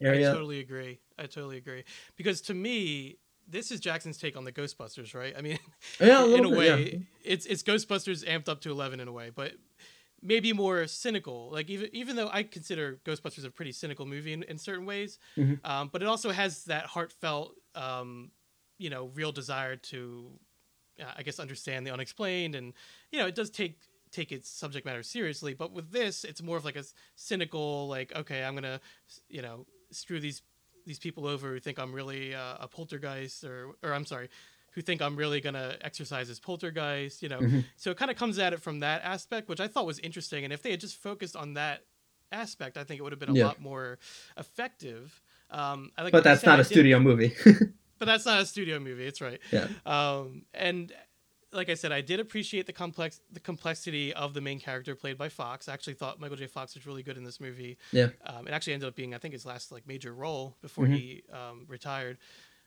area. 0.00 0.30
I 0.30 0.34
totally 0.34 0.60
agree. 0.60 0.98
I 1.18 1.22
totally 1.26 1.56
agree 1.56 1.84
because 2.16 2.40
to 2.42 2.54
me, 2.54 3.16
this 3.48 3.70
is 3.70 3.80
Jackson's 3.80 4.18
take 4.18 4.36
on 4.36 4.44
the 4.44 4.52
Ghostbusters, 4.52 5.14
right? 5.14 5.34
I 5.36 5.42
mean, 5.42 5.58
Yeah, 6.00 6.24
a 6.24 6.28
in 6.34 6.44
a 6.44 6.48
bit, 6.48 6.58
way, 6.58 6.92
yeah. 6.92 6.98
it's 7.24 7.46
it's 7.46 7.62
Ghostbusters 7.62 8.24
amped 8.26 8.48
up 8.48 8.60
to 8.62 8.70
eleven 8.70 9.00
in 9.00 9.08
a 9.08 9.12
way, 9.12 9.30
but 9.34 9.52
maybe 10.24 10.52
more 10.54 10.88
cynical. 10.88 11.50
Like 11.52 11.70
even 11.70 11.90
even 11.94 12.16
though 12.16 12.30
I 12.30 12.44
consider 12.44 12.96
Ghostbusters 13.06 13.44
a 13.46 13.52
pretty 13.52 13.72
cynical 13.72 14.06
movie 14.06 14.32
in, 14.34 14.42
in 14.44 14.58
certain 14.58 14.86
ways, 14.86 15.20
Mhm. 15.36 15.60
um, 15.64 15.90
but 15.92 16.02
it 16.02 16.08
also 16.08 16.30
has 16.32 16.64
that 16.66 16.86
heartfelt, 16.86 17.56
um, 17.76 18.32
you 18.78 18.90
know, 18.90 19.06
real 19.08 19.32
desire 19.32 19.76
to, 19.76 20.40
uh, 21.00 21.12
I 21.16 21.22
guess, 21.22 21.40
understand 21.40 21.86
the 21.86 21.92
unexplained, 21.92 22.54
and 22.54 22.74
you 23.12 23.18
know, 23.18 23.26
it 23.26 23.34
does 23.34 23.50
take 23.50 23.80
take 24.10 24.32
its 24.32 24.48
subject 24.50 24.86
matter 24.86 25.02
seriously. 25.02 25.54
But 25.54 25.72
with 25.72 25.90
this, 25.90 26.24
it's 26.24 26.42
more 26.42 26.56
of 26.56 26.64
like 26.64 26.76
a 26.76 26.84
cynical, 27.16 27.88
like, 27.88 28.14
okay, 28.14 28.44
I'm 28.44 28.54
gonna, 28.54 28.80
you 29.28 29.42
know, 29.42 29.66
screw 29.92 30.20
these 30.20 30.42
these 30.86 30.98
people 30.98 31.26
over 31.26 31.52
who 31.54 31.60
think 31.60 31.78
I'm 31.78 31.92
really 31.94 32.34
uh, 32.34 32.58
a 32.60 32.68
poltergeist, 32.68 33.44
or 33.44 33.74
or 33.82 33.94
I'm 33.94 34.06
sorry, 34.06 34.28
who 34.74 34.82
think 34.82 35.00
I'm 35.00 35.16
really 35.16 35.40
gonna 35.40 35.76
exorcise 35.80 36.28
as 36.30 36.38
poltergeist, 36.40 37.22
you 37.22 37.28
know. 37.28 37.40
Mhm. 37.40 37.64
So 37.76 37.90
it 37.90 37.96
kind 37.96 38.10
of 38.10 38.16
comes 38.16 38.38
at 38.38 38.52
it 38.52 38.60
from 38.62 38.80
that 38.80 39.02
aspect, 39.02 39.48
which 39.48 39.60
I 39.60 39.68
thought 39.68 39.86
was 39.86 39.98
interesting. 40.00 40.44
And 40.44 40.52
if 40.52 40.62
they 40.62 40.70
had 40.72 40.80
just 40.80 40.96
focused 40.96 41.36
on 41.36 41.54
that 41.54 41.84
aspect, 42.32 42.76
I 42.76 42.84
think 42.84 42.98
it 42.98 43.02
would 43.02 43.12
have 43.12 43.20
been 43.20 43.30
a 43.30 43.34
Yeah. 43.34 43.46
lot 43.46 43.60
more 43.60 43.98
effective. 44.36 45.20
Um, 45.50 45.92
I 45.96 46.02
like, 46.02 46.12
But 46.12 46.24
that's 46.24 46.40
said, 46.40 46.48
not 46.48 46.58
I 46.58 46.62
a 46.62 46.64
studio 46.64 46.98
movie. 46.98 47.34
But 47.96 48.06
that's 48.06 48.26
not 48.26 48.40
a 48.40 48.46
studio 48.46 48.80
movie. 48.80 49.06
It's 49.06 49.20
right. 49.20 49.40
yeah. 49.52 49.68
Um, 49.86 50.44
and 50.52 50.92
like 51.52 51.70
I 51.70 51.74
said, 51.74 51.92
I 51.92 52.00
did 52.00 52.18
appreciate 52.18 52.66
the 52.66 52.72
complex 52.72 53.20
the 53.30 53.38
complexity 53.38 54.12
of 54.12 54.34
the 54.34 54.40
main 54.40 54.58
character 54.58 54.96
played 54.96 55.16
by 55.16 55.28
Fox. 55.28 55.68
I 55.68 55.74
actually 55.74 55.94
thought 55.94 56.18
Michael 56.18 56.36
J. 56.36 56.48
Fox 56.48 56.74
was 56.74 56.84
really 56.88 57.04
good 57.04 57.16
in 57.16 57.22
this 57.22 57.40
movie. 57.40 57.78
Yeah. 57.92 58.08
Um, 58.26 58.48
it 58.48 58.50
actually 58.50 58.72
ended 58.72 58.88
up 58.88 58.96
being, 58.96 59.14
I 59.14 59.18
think, 59.18 59.32
his 59.32 59.46
last 59.46 59.70
like 59.70 59.86
major 59.86 60.12
role 60.12 60.56
before 60.60 60.86
Mhm. 60.86 60.96
he 60.96 61.22
um, 61.32 61.64
retired 61.68 62.18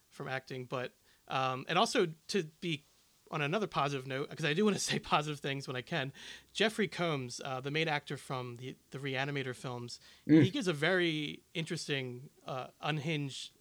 from 0.10 0.30
acting. 0.30 0.64
But 0.64 0.94
um, 1.28 1.66
and 1.68 1.78
also 1.78 2.08
to 2.30 2.44
be 2.62 2.84
on 3.30 3.42
another 3.42 3.68
positive 3.68 4.08
note, 4.08 4.30
because 4.30 4.46
I 4.46 4.54
do 4.54 4.64
want 4.64 4.78
to 4.78 4.82
say 4.92 5.00
positive 5.00 5.40
things 5.40 5.68
when 5.68 5.76
I 5.76 5.82
can. 5.82 6.14
Jeffrey 6.54 6.88
Combs, 6.88 7.42
uh, 7.44 7.60
the 7.60 7.72
main 7.72 7.88
actor 7.88 8.16
from 8.18 8.58
the 8.58 8.76
the 8.92 9.00
Reanimator 9.00 9.56
films, 9.56 10.00
Mm. 10.28 10.44
he 10.44 10.50
gives 10.50 10.68
a 10.68 10.74
very 10.74 11.42
interesting, 11.54 12.30
uh, 12.46 12.68
unhinged, 12.82 13.52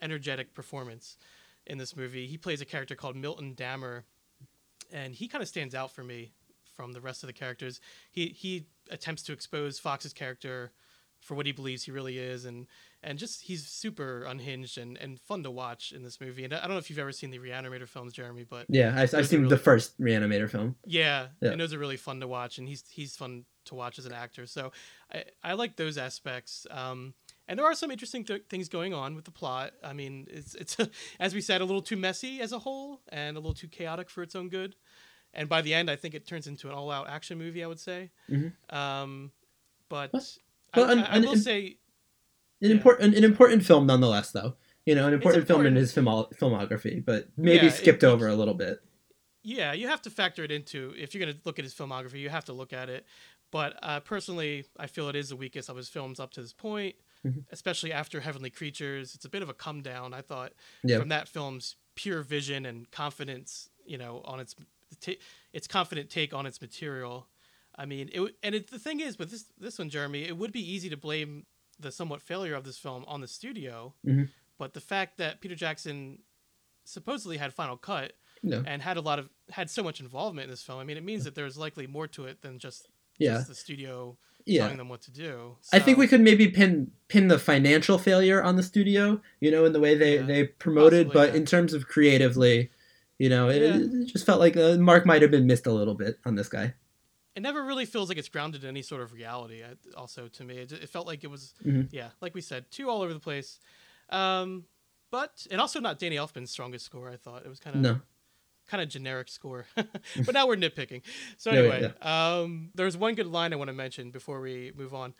energetic 0.00 0.54
performance 0.54 1.16
in 1.66 1.78
this 1.78 1.96
movie. 1.96 2.26
He 2.26 2.38
plays 2.38 2.60
a 2.60 2.64
character 2.64 2.94
called 2.94 3.16
Milton 3.16 3.54
Dammer, 3.54 4.04
and 4.92 5.14
he 5.14 5.26
kind 5.28 5.42
of 5.42 5.48
stands 5.48 5.74
out 5.74 5.90
for 5.92 6.04
me 6.04 6.32
from 6.76 6.92
the 6.92 7.00
rest 7.00 7.24
of 7.24 7.26
the 7.26 7.32
characters. 7.32 7.80
He 8.12 8.28
he 8.28 8.66
attempts 8.90 9.22
to 9.24 9.32
expose 9.32 9.78
Fox's 9.80 10.12
character 10.12 10.70
for 11.20 11.34
what 11.34 11.44
he 11.46 11.52
believes 11.52 11.82
he 11.82 11.90
really 11.90 12.18
is, 12.18 12.44
and 12.44 12.66
and 13.02 13.18
just 13.18 13.42
he's 13.42 13.66
super 13.66 14.22
unhinged 14.24 14.76
and, 14.78 14.96
and 14.98 15.20
fun 15.20 15.42
to 15.44 15.50
watch 15.50 15.92
in 15.92 16.02
this 16.02 16.20
movie. 16.20 16.44
And 16.44 16.52
I 16.52 16.60
don't 16.62 16.70
know 16.70 16.78
if 16.78 16.90
you've 16.90 16.98
ever 16.98 17.12
seen 17.12 17.30
the 17.30 17.38
Reanimator 17.38 17.86
films, 17.88 18.12
Jeremy, 18.12 18.44
but 18.48 18.66
Yeah, 18.68 18.92
I, 18.96 19.02
I've 19.02 19.26
seen 19.28 19.40
really- 19.42 19.50
the 19.50 19.58
first 19.58 19.98
Reanimator 20.00 20.50
film. 20.50 20.76
yeah, 20.84 21.28
Yeah. 21.40 21.50
and 21.52 21.60
those 21.60 21.72
are 21.72 21.78
really 21.78 21.96
fun 21.96 22.20
to 22.20 22.26
watch, 22.26 22.58
and 22.58 22.66
he's 22.68 22.84
he's 22.90 23.16
fun 23.16 23.44
to 23.66 23.74
watch 23.74 23.98
as 23.98 24.06
an 24.06 24.12
actor. 24.12 24.46
So 24.46 24.72
I, 25.12 25.24
I 25.44 25.52
like 25.52 25.76
those 25.76 25.96
aspects. 25.98 26.66
Um, 26.70 27.14
and 27.46 27.58
there 27.58 27.66
are 27.66 27.74
some 27.74 27.90
interesting 27.90 28.24
th- 28.24 28.44
things 28.50 28.68
going 28.68 28.92
on 28.94 29.14
with 29.14 29.24
the 29.24 29.30
plot. 29.30 29.72
I 29.84 29.92
mean, 29.92 30.26
it's 30.30 30.54
it's 30.54 30.76
as 31.20 31.34
we 31.34 31.40
said, 31.40 31.60
a 31.60 31.64
little 31.64 31.82
too 31.82 31.96
messy 31.96 32.40
as 32.40 32.52
a 32.52 32.58
whole, 32.58 33.00
and 33.10 33.36
a 33.36 33.40
little 33.40 33.54
too 33.54 33.68
chaotic 33.68 34.10
for 34.10 34.22
its 34.22 34.34
own 34.34 34.48
good. 34.48 34.74
And 35.34 35.48
by 35.48 35.60
the 35.62 35.72
end, 35.74 35.90
I 35.90 35.96
think 35.96 36.14
it 36.14 36.26
turns 36.26 36.46
into 36.46 36.68
an 36.68 36.74
all-out 36.74 37.08
action 37.08 37.38
movie. 37.38 37.62
I 37.62 37.66
would 37.68 37.78
say. 37.80 38.10
Mhm. 38.30 38.52
Um, 38.74 39.30
but 39.88 40.10
I, 40.74 40.80
I- 40.82 41.16
I 41.16 41.18
will 41.20 41.36
say, 41.36 41.76
An 42.60 42.68
Yeah. 42.70 42.76
important, 42.76 43.14
an 43.14 43.24
important 43.24 43.64
film 43.64 43.86
nonetheless, 43.86 44.32
though. 44.32 44.56
You 44.86 44.94
know, 44.94 45.06
an 45.06 45.12
important, 45.14 45.46
film 45.46 45.66
in 45.66 45.76
his 45.76 45.92
filmo- 45.92 46.32
filmography, 46.36 47.04
but 47.04 47.28
maybe 47.36 47.66
Yeah, 47.66 47.72
skipped 47.72 48.02
it- 48.02 48.06
over 48.06 48.26
a 48.26 48.34
little 48.34 48.54
bit. 48.54 48.82
yeah, 49.42 49.72
you 49.72 49.86
have 49.86 50.00
to 50.02 50.10
factor 50.10 50.42
it 50.44 50.50
into 50.50 50.94
if 50.96 51.14
you're 51.14 51.22
going 51.24 51.34
to 51.34 51.40
look 51.44 51.58
at 51.58 51.64
his 51.64 51.74
filmography. 51.74 52.20
You 52.20 52.30
have 52.30 52.46
to 52.46 52.52
look 52.52 52.72
at 52.72 52.88
it. 52.88 53.06
But 53.50 53.78
uh, 53.82 54.00
personally, 54.00 54.64
I 54.78 54.86
feel 54.86 55.08
it 55.08 55.16
is 55.16 55.28
the 55.30 55.36
weakest 55.36 55.68
of 55.68 55.76
his 55.76 55.88
films 55.88 56.18
up 56.20 56.32
to 56.32 56.42
this 56.42 56.52
point, 56.52 56.96
Mhm. 57.26 57.44
especially 57.50 57.92
after 57.92 58.20
Heavenly 58.20 58.50
Creatures. 58.50 59.14
It's 59.14 59.24
a 59.24 59.28
bit 59.28 59.42
of 59.42 59.48
a 59.48 59.54
come 59.54 59.82
down. 59.82 60.12
I 60.14 60.20
thought 60.22 60.52
Yeah. 60.84 60.98
from 60.98 61.08
that 61.08 61.28
film's 61.28 61.76
pure 61.94 62.22
vision 62.22 62.64
and 62.66 62.90
confidence, 62.90 63.70
you 63.86 63.96
know, 63.98 64.20
on 64.24 64.40
its 64.40 64.54
ta 65.00 65.12
its 65.52 65.66
confident 65.66 66.08
take 66.10 66.32
on 66.34 66.44
its 66.46 66.60
material. 66.60 67.28
I 67.74 67.84
mean, 67.86 68.08
it 68.12 68.36
and 68.42 68.54
it, 68.54 68.68
the 68.70 68.78
thing 68.78 69.00
is 69.00 69.18
with 69.18 69.30
this 69.30 69.44
this 69.58 69.78
one, 69.78 69.88
Jeremy, 69.90 70.24
it 70.24 70.36
would 70.36 70.52
be 70.52 70.60
easy 70.72 70.88
to 70.90 70.96
blame 70.96 71.46
the 71.80 71.92
somewhat 71.92 72.22
failure 72.22 72.54
of 72.54 72.64
this 72.64 72.78
film 72.78 73.04
on 73.06 73.20
the 73.20 73.28
studio, 73.28 73.94
Mhm. 74.06 74.28
but 74.58 74.74
the 74.74 74.80
fact 74.80 75.16
that 75.18 75.40
Peter 75.40 75.54
Jackson 75.54 76.18
supposedly 76.84 77.36
had 77.36 77.52
final 77.52 77.76
cut 77.76 78.12
No. 78.42 78.62
and 78.66 78.82
had 78.82 78.96
a 78.96 79.00
lot 79.00 79.18
of 79.18 79.28
had 79.50 79.68
so 79.70 79.82
much 79.82 80.00
involvement 80.00 80.44
in 80.44 80.50
this 80.50 80.62
film. 80.62 80.78
I 80.78 80.84
mean, 80.84 80.96
it 80.96 81.04
means 81.04 81.24
that 81.24 81.34
there's 81.34 81.56
likely 81.56 81.86
more 81.86 82.06
to 82.08 82.24
it 82.26 82.42
than 82.42 82.58
just 82.58 82.88
Yeah. 83.18 83.34
just 83.34 83.48
the 83.48 83.54
studio 83.54 84.16
Yeah. 84.44 84.62
telling 84.62 84.78
them 84.78 84.88
what 84.88 85.02
to 85.02 85.10
do. 85.10 85.56
I 85.72 85.78
think 85.78 85.98
we 85.98 86.06
could 86.06 86.20
maybe 86.20 86.48
pin 86.48 86.92
pin 87.08 87.28
the 87.28 87.38
financial 87.38 87.98
failure 87.98 88.42
on 88.42 88.56
the 88.56 88.62
studio, 88.62 89.20
you 89.40 89.50
know, 89.50 89.64
in 89.64 89.72
the 89.72 89.80
way 89.80 89.94
they, 89.96 90.16
Yeah. 90.16 90.22
they 90.22 90.44
promoted, 90.44 91.08
Possibly, 91.08 91.20
but 91.26 91.30
yeah. 91.34 91.40
in 91.40 91.46
terms 91.46 91.74
of 91.74 91.86
creatively, 91.88 92.70
you 93.18 93.28
know, 93.28 93.48
it, 93.48 93.62
it 93.62 94.04
just 94.06 94.24
felt 94.24 94.38
like 94.40 94.56
uh, 94.56 94.76
Mark 94.78 95.04
might 95.06 95.22
have 95.22 95.30
been 95.30 95.46
missed 95.46 95.66
a 95.66 95.72
little 95.72 95.94
bit 95.94 96.18
on 96.24 96.34
this 96.36 96.48
guy. 96.48 96.74
It 97.38 97.42
never 97.42 97.62
really 97.62 97.84
feels 97.86 98.08
like 98.08 98.18
it's 98.18 98.28
grounded 98.28 98.64
in 98.64 98.68
any 98.68 98.82
sort 98.82 99.00
of 99.00 99.12
reality. 99.12 99.62
Also, 99.96 100.26
to 100.26 100.42
me, 100.44 100.58
it, 100.58 100.72
it 100.72 100.88
felt 100.88 101.06
like 101.06 101.22
it 101.22 101.28
was 101.30 101.54
Mhm. 101.64 101.86
yeah, 101.92 102.10
like 102.20 102.34
we 102.34 102.40
said, 102.40 102.68
too 102.72 102.90
all 102.90 103.00
over 103.00 103.14
the 103.14 103.20
place. 103.20 103.60
Um, 104.10 104.64
but 105.12 105.46
and 105.50 105.60
also 105.60 105.78
not 105.78 106.00
Danny 106.00 106.16
Elfman's 106.16 106.50
strongest 106.50 106.84
score. 106.84 107.08
I 107.08 107.16
thought 107.16 107.46
it 107.46 107.48
was 107.48 107.60
kind 107.60 107.76
of 107.76 107.82
No. 107.82 108.00
kind 108.66 108.82
of 108.82 108.88
generic 108.88 109.28
score. 109.28 109.66
but 109.76 110.34
now 110.34 110.48
we're 110.48 110.56
nitpicking. 110.56 111.02
So 111.36 111.52
Yeah, 111.52 111.58
anyway, 111.60 111.92
yeah, 112.02 112.38
um, 112.40 112.70
there's 112.74 112.96
one 112.96 113.14
good 113.14 113.28
line 113.28 113.52
I 113.52 113.56
want 113.56 113.68
to 113.68 113.72
mention 113.74 114.10
before 114.10 114.40
we 114.40 114.72
move 114.74 114.92
on, 114.92 115.14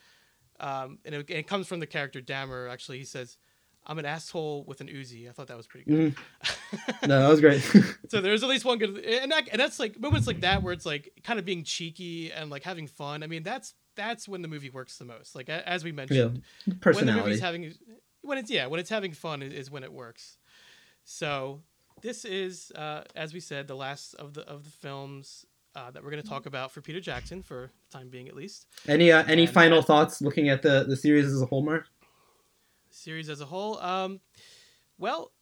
um, 0.59 0.99
and 1.05 1.15
it, 1.15 1.31
it 1.31 1.47
comes 1.47 1.69
from 1.69 1.79
the 1.79 1.87
character 1.87 2.21
Dammer. 2.21 2.67
Actually, 2.67 2.99
he 2.99 3.05
says, 3.05 3.39
"I'm 3.87 3.99
an 3.99 4.05
asshole 4.05 4.65
with 4.67 4.81
an 4.81 4.89
Uzi." 4.89 5.29
I 5.29 5.33
thought 5.33 5.49
that 5.49 5.57
was 5.57 5.67
pretty 5.67 5.91
good. 5.91 6.15
Mhm. 6.15 6.19
No, 7.09 7.23
that 7.23 7.29
was 7.29 7.41
great. 7.41 7.63
So 8.09 8.21
there's 8.21 8.43
at 8.43 8.49
least 8.49 8.65
one 8.65 8.79
good, 8.79 8.99
and, 8.99 9.33
that, 9.33 9.49
and 9.51 9.61
that's 9.61 9.79
like 9.81 9.99
moments 9.99 10.27
like 10.27 10.41
that 10.41 10.63
where 10.63 10.73
it's 10.73 10.85
like 10.85 11.13
kind 11.25 11.39
of 11.39 11.45
being 11.45 11.65
cheeky 11.65 12.31
and 12.31 12.51
like 12.51 12.63
having 12.63 12.87
fun. 12.87 13.23
I 13.23 13.27
mean, 13.27 13.43
that's 13.43 13.75
that's 13.97 14.29
when 14.29 14.43
the 14.43 14.49
movie 14.49 14.71
works 14.71 14.99
the 14.99 15.05
most. 15.05 15.35
Like 15.35 15.49
as 15.49 15.85
we 15.85 15.91
yeah. 15.91 15.97
mentioned, 15.97 16.43
when 16.83 17.07
the 17.07 17.13
movie's 17.13 17.41
having 17.41 17.73
when 18.23 18.39
it's 18.39 18.51
yeah 18.51 18.67
when 18.67 18.81
it's 18.81 18.91
having 18.91 19.13
fun 19.13 19.43
is, 19.43 19.53
is 19.53 19.71
when 19.71 19.83
it 19.83 19.93
works 19.93 20.39
so 21.05 21.63
this 22.03 22.25
is 22.25 22.71
uh, 22.73 23.03
as 23.17 23.33
we 23.33 23.41
said 23.41 23.67
the 23.67 23.75
last 23.75 24.15
of 24.15 24.35
the 24.35 24.43
of 24.43 24.65
the 24.65 24.71
films 24.71 25.47
uh, 25.75 25.91
that 25.91 26.03
we're 26.03 26.11
going 26.11 26.23
to 26.23 26.29
talk 26.29 26.47
about 26.47 26.73
for 26.73 26.81
Peter 26.81 27.01
Jackson 27.01 27.43
for 27.43 27.71
the 27.91 27.99
time 27.99 28.09
being, 28.09 28.29
at 28.29 28.35
least. 28.35 28.67
Any 28.89 29.13
uh, 29.13 29.23
any 29.27 29.45
And 29.45 29.55
final 29.55 29.83
thoughts 29.83 30.21
looking 30.21 30.49
at 30.49 30.63
the 30.63 30.85
the 30.85 30.97
series 30.97 31.27
as 31.27 31.41
a 31.41 31.47
whole, 31.47 31.63
Mark? 31.63 31.87
Series 32.99 33.29
as 33.29 33.41
a 33.41 33.47
whole. 33.47 33.79
Um, 33.79 34.21
well, 34.99 35.33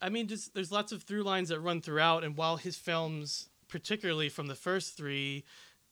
I 0.00 0.08
mean, 0.08 0.28
just 0.28 0.54
there's 0.54 0.72
lots 0.72 0.92
of 0.92 1.02
through 1.02 1.22
lines 1.22 1.48
that 1.48 1.60
run 1.60 1.80
throughout, 1.80 2.24
and 2.24 2.36
while 2.36 2.56
his 2.56 2.76
films, 2.76 3.48
particularly 3.68 4.28
from 4.28 4.46
the 4.46 4.54
first 4.54 4.96
three 4.96 5.44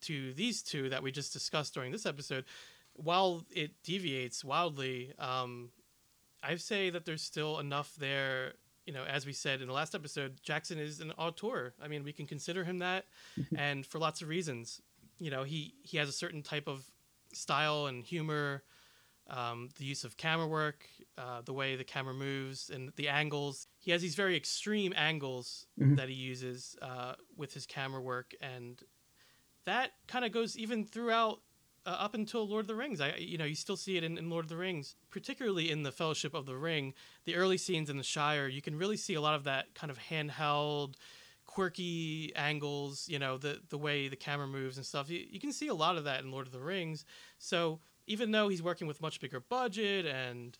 to 0.02 0.32
these 0.34 0.62
two 0.62 0.90
that 0.90 1.02
we 1.02 1.10
just 1.10 1.32
discussed 1.32 1.74
during 1.74 1.90
this 1.90 2.06
episode, 2.06 2.44
while 2.92 3.44
it 3.50 3.82
deviates 3.82 4.44
wildly, 4.44 5.12
um, 5.18 5.70
I 6.42 6.56
say 6.56 6.90
that 6.90 7.04
there's 7.04 7.22
still 7.22 7.58
enough 7.58 7.94
there. 7.96 8.54
You 8.86 8.92
know, 8.92 9.04
as 9.04 9.24
we 9.24 9.32
said 9.32 9.62
in 9.62 9.66
the 9.66 9.72
last 9.72 9.94
episode, 9.94 10.38
Jackson 10.42 10.78
is 10.78 11.00
an 11.00 11.12
auteur. 11.12 11.72
I 11.82 11.88
mean, 11.88 12.04
we 12.04 12.12
can 12.12 12.26
consider 12.26 12.64
him 12.64 12.80
that, 12.80 13.06
and 13.56 13.86
for 13.86 13.98
lots 13.98 14.20
of 14.20 14.28
reasons. 14.28 14.82
You 15.18 15.30
know, 15.30 15.44
he 15.44 15.74
he 15.82 15.96
has 15.96 16.08
a 16.08 16.12
certain 16.12 16.42
type 16.42 16.68
of 16.68 16.84
style 17.32 17.86
and 17.86 18.04
humor 18.04 18.62
um, 19.28 19.70
the 19.78 19.84
use 19.84 20.04
of 20.04 20.16
camera 20.16 20.46
work, 20.46 20.86
uh, 21.16 21.40
the 21.42 21.52
way 21.52 21.76
the 21.76 21.84
camera 21.84 22.14
moves, 22.14 22.70
and 22.70 22.92
the 22.96 23.08
angles. 23.08 23.66
He 23.78 23.90
has 23.90 24.02
these 24.02 24.14
very 24.14 24.36
extreme 24.36 24.92
angles 24.96 25.66
Mhm. 25.78 25.96
that 25.96 26.08
he 26.08 26.14
uses 26.14 26.76
uh, 26.82 27.14
with 27.36 27.54
his 27.54 27.66
camera 27.66 28.00
work, 28.02 28.34
and 28.40 28.82
that 29.64 29.92
kind 30.06 30.24
of 30.24 30.32
goes 30.32 30.56
even 30.58 30.84
throughout 30.84 31.40
uh, 31.86 31.90
up 31.90 32.14
until 32.14 32.48
Lord 32.48 32.62
of 32.62 32.66
the 32.66 32.74
Rings. 32.74 32.98
I, 33.00 33.14
you 33.16 33.36
know, 33.36 33.44
you 33.44 33.54
still 33.54 33.76
see 33.76 33.98
it 33.98 34.04
in, 34.04 34.16
in 34.16 34.30
Lord 34.30 34.46
of 34.46 34.48
the 34.48 34.56
Rings, 34.56 34.96
particularly 35.10 35.70
in 35.70 35.82
the 35.82 35.92
Fellowship 35.92 36.32
of 36.32 36.46
the 36.46 36.56
Ring. 36.56 36.94
The 37.26 37.34
early 37.34 37.58
scenes 37.58 37.90
in 37.90 37.98
the 37.98 38.02
Shire, 38.02 38.48
you 38.48 38.62
can 38.62 38.74
really 38.74 38.96
see 38.96 39.12
a 39.14 39.20
lot 39.20 39.34
of 39.34 39.44
that 39.44 39.74
kind 39.74 39.90
of 39.90 39.98
handheld, 39.98 40.94
quirky 41.44 42.32
angles. 42.36 43.06
You 43.08 43.18
know, 43.18 43.36
the 43.36 43.60
the 43.68 43.76
way 43.78 44.08
the 44.08 44.16
camera 44.16 44.46
moves 44.46 44.76
and 44.78 44.86
stuff. 44.86 45.10
You, 45.10 45.26
you 45.28 45.38
can 45.40 45.52
see 45.52 45.68
a 45.68 45.74
lot 45.74 45.96
of 45.96 46.04
that 46.04 46.22
in 46.22 46.30
Lord 46.30 46.46
of 46.46 46.52
the 46.52 46.60
Rings. 46.60 47.04
So 47.38 47.80
even 48.06 48.30
though 48.30 48.48
he's 48.48 48.62
working 48.62 48.86
with 48.86 49.00
much 49.00 49.20
bigger 49.20 49.40
budget 49.40 50.06
and 50.06 50.56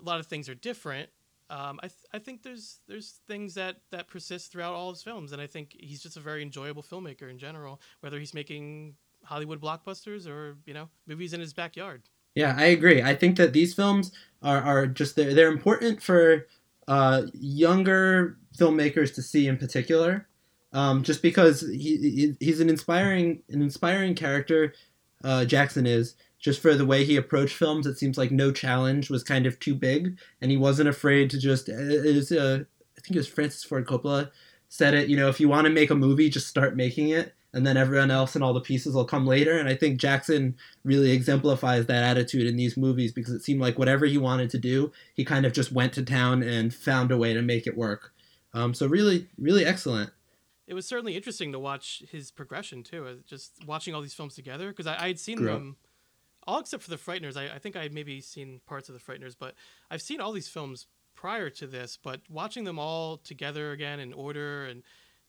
a 0.00 0.04
lot 0.04 0.20
of 0.20 0.26
things 0.26 0.48
are 0.48 0.54
different, 0.54 1.08
um, 1.48 1.78
I, 1.82 1.88
th- 1.88 2.06
I 2.12 2.18
think 2.18 2.42
there's 2.42 2.80
there's 2.88 3.20
things 3.28 3.54
that, 3.54 3.76
that 3.92 4.08
persist 4.08 4.50
throughout 4.50 4.74
all 4.74 4.90
his 4.90 5.02
films, 5.02 5.32
and 5.32 5.40
I 5.40 5.46
think 5.46 5.76
he's 5.78 6.02
just 6.02 6.16
a 6.16 6.20
very 6.20 6.42
enjoyable 6.42 6.82
filmmaker 6.82 7.30
in 7.30 7.38
general, 7.38 7.80
whether 8.00 8.18
he's 8.18 8.34
making 8.34 8.94
Hollywood 9.22 9.60
blockbusters 9.60 10.26
or 10.26 10.56
you 10.66 10.74
know 10.74 10.88
movies 11.06 11.32
in 11.32 11.40
his 11.40 11.52
backyard. 11.52 12.02
Yeah, 12.34 12.54
I 12.56 12.66
agree. 12.66 13.02
I 13.02 13.14
think 13.14 13.36
that 13.36 13.52
these 13.52 13.74
films 13.74 14.12
are, 14.42 14.60
are 14.60 14.86
just 14.86 15.16
they're, 15.16 15.34
they're 15.34 15.50
important 15.50 16.02
for 16.02 16.46
uh, 16.88 17.22
younger 17.32 18.38
filmmakers 18.58 19.14
to 19.14 19.22
see 19.22 19.46
in 19.46 19.56
particular, 19.56 20.28
um, 20.72 21.02
just 21.02 21.22
because 21.22 21.60
he, 21.60 21.96
he 21.96 22.36
he's 22.40 22.60
an 22.60 22.68
inspiring 22.68 23.42
an 23.50 23.62
inspiring 23.62 24.14
character. 24.14 24.74
Uh, 25.24 25.44
Jackson 25.44 25.86
is 25.86 26.14
just 26.46 26.62
for 26.62 26.76
the 26.76 26.86
way 26.86 27.04
he 27.04 27.16
approached 27.16 27.56
films. 27.56 27.88
It 27.88 27.98
seems 27.98 28.16
like 28.16 28.30
no 28.30 28.52
challenge 28.52 29.10
was 29.10 29.24
kind 29.24 29.46
of 29.46 29.58
too 29.58 29.74
big, 29.74 30.16
and 30.40 30.48
he 30.48 30.56
wasn't 30.56 30.88
afraid 30.88 31.28
to 31.30 31.40
just. 31.40 31.68
It 31.68 32.14
was, 32.14 32.30
uh, 32.30 32.62
I 32.96 33.00
think 33.00 33.16
it 33.16 33.18
was 33.18 33.26
Francis 33.26 33.64
Ford 33.64 33.84
Coppola 33.84 34.30
said 34.68 34.94
it. 34.94 35.08
You 35.08 35.16
know, 35.16 35.28
if 35.28 35.40
you 35.40 35.48
want 35.48 35.66
to 35.66 35.72
make 35.72 35.90
a 35.90 35.96
movie, 35.96 36.30
just 36.30 36.46
start 36.46 36.76
making 36.76 37.08
it, 37.08 37.34
and 37.52 37.66
then 37.66 37.76
everyone 37.76 38.12
else 38.12 38.36
and 38.36 38.44
all 38.44 38.52
the 38.52 38.60
pieces 38.60 38.94
will 38.94 39.04
come 39.04 39.26
later. 39.26 39.58
And 39.58 39.68
I 39.68 39.74
think 39.74 39.98
Jackson 40.00 40.56
really 40.84 41.10
exemplifies 41.10 41.86
that 41.86 42.04
attitude 42.04 42.46
in 42.46 42.54
these 42.54 42.76
movies 42.76 43.10
because 43.10 43.32
it 43.32 43.42
seemed 43.42 43.60
like 43.60 43.76
whatever 43.76 44.06
he 44.06 44.16
wanted 44.16 44.50
to 44.50 44.58
do, 44.58 44.92
he 45.14 45.24
kind 45.24 45.46
of 45.46 45.52
just 45.52 45.72
went 45.72 45.94
to 45.94 46.04
town 46.04 46.44
and 46.44 46.72
found 46.72 47.10
a 47.10 47.18
way 47.18 47.34
to 47.34 47.42
make 47.42 47.66
it 47.66 47.76
work. 47.76 48.12
Um, 48.54 48.72
so 48.72 48.86
really, 48.86 49.26
really 49.36 49.64
excellent. 49.64 50.10
It 50.68 50.74
was 50.74 50.86
certainly 50.86 51.16
interesting 51.16 51.50
to 51.50 51.58
watch 51.58 52.04
his 52.08 52.30
progression 52.30 52.84
too, 52.84 53.04
uh, 53.04 53.14
just 53.26 53.52
watching 53.66 53.96
all 53.96 54.00
these 54.00 54.14
films 54.14 54.36
together 54.36 54.68
because 54.68 54.86
I, 54.86 54.96
I 55.02 55.08
had 55.08 55.18
seen 55.18 55.38
Grew 55.38 55.48
them 55.48 55.76
all 56.46 56.60
except 56.60 56.82
for 56.82 56.90
the 56.90 56.96
Frighteners. 56.96 57.36
I, 57.36 57.54
I 57.54 57.58
think 57.58 57.76
I 57.76 57.82
had 57.82 57.92
maybe 57.92 58.20
seen 58.20 58.60
parts 58.66 58.88
of 58.88 58.94
the 58.94 59.00
Frighteners, 59.00 59.34
but 59.38 59.54
I've 59.90 60.02
seen 60.02 60.20
all 60.20 60.32
these 60.32 60.48
films 60.48 60.86
prior 61.14 61.50
to 61.50 61.66
this. 61.66 61.98
But 62.02 62.20
watching 62.28 62.64
them 62.64 62.78
all 62.78 63.18
together 63.18 63.72
again 63.72 64.00
in 64.00 64.12
order, 64.12 64.64
and 64.66 64.82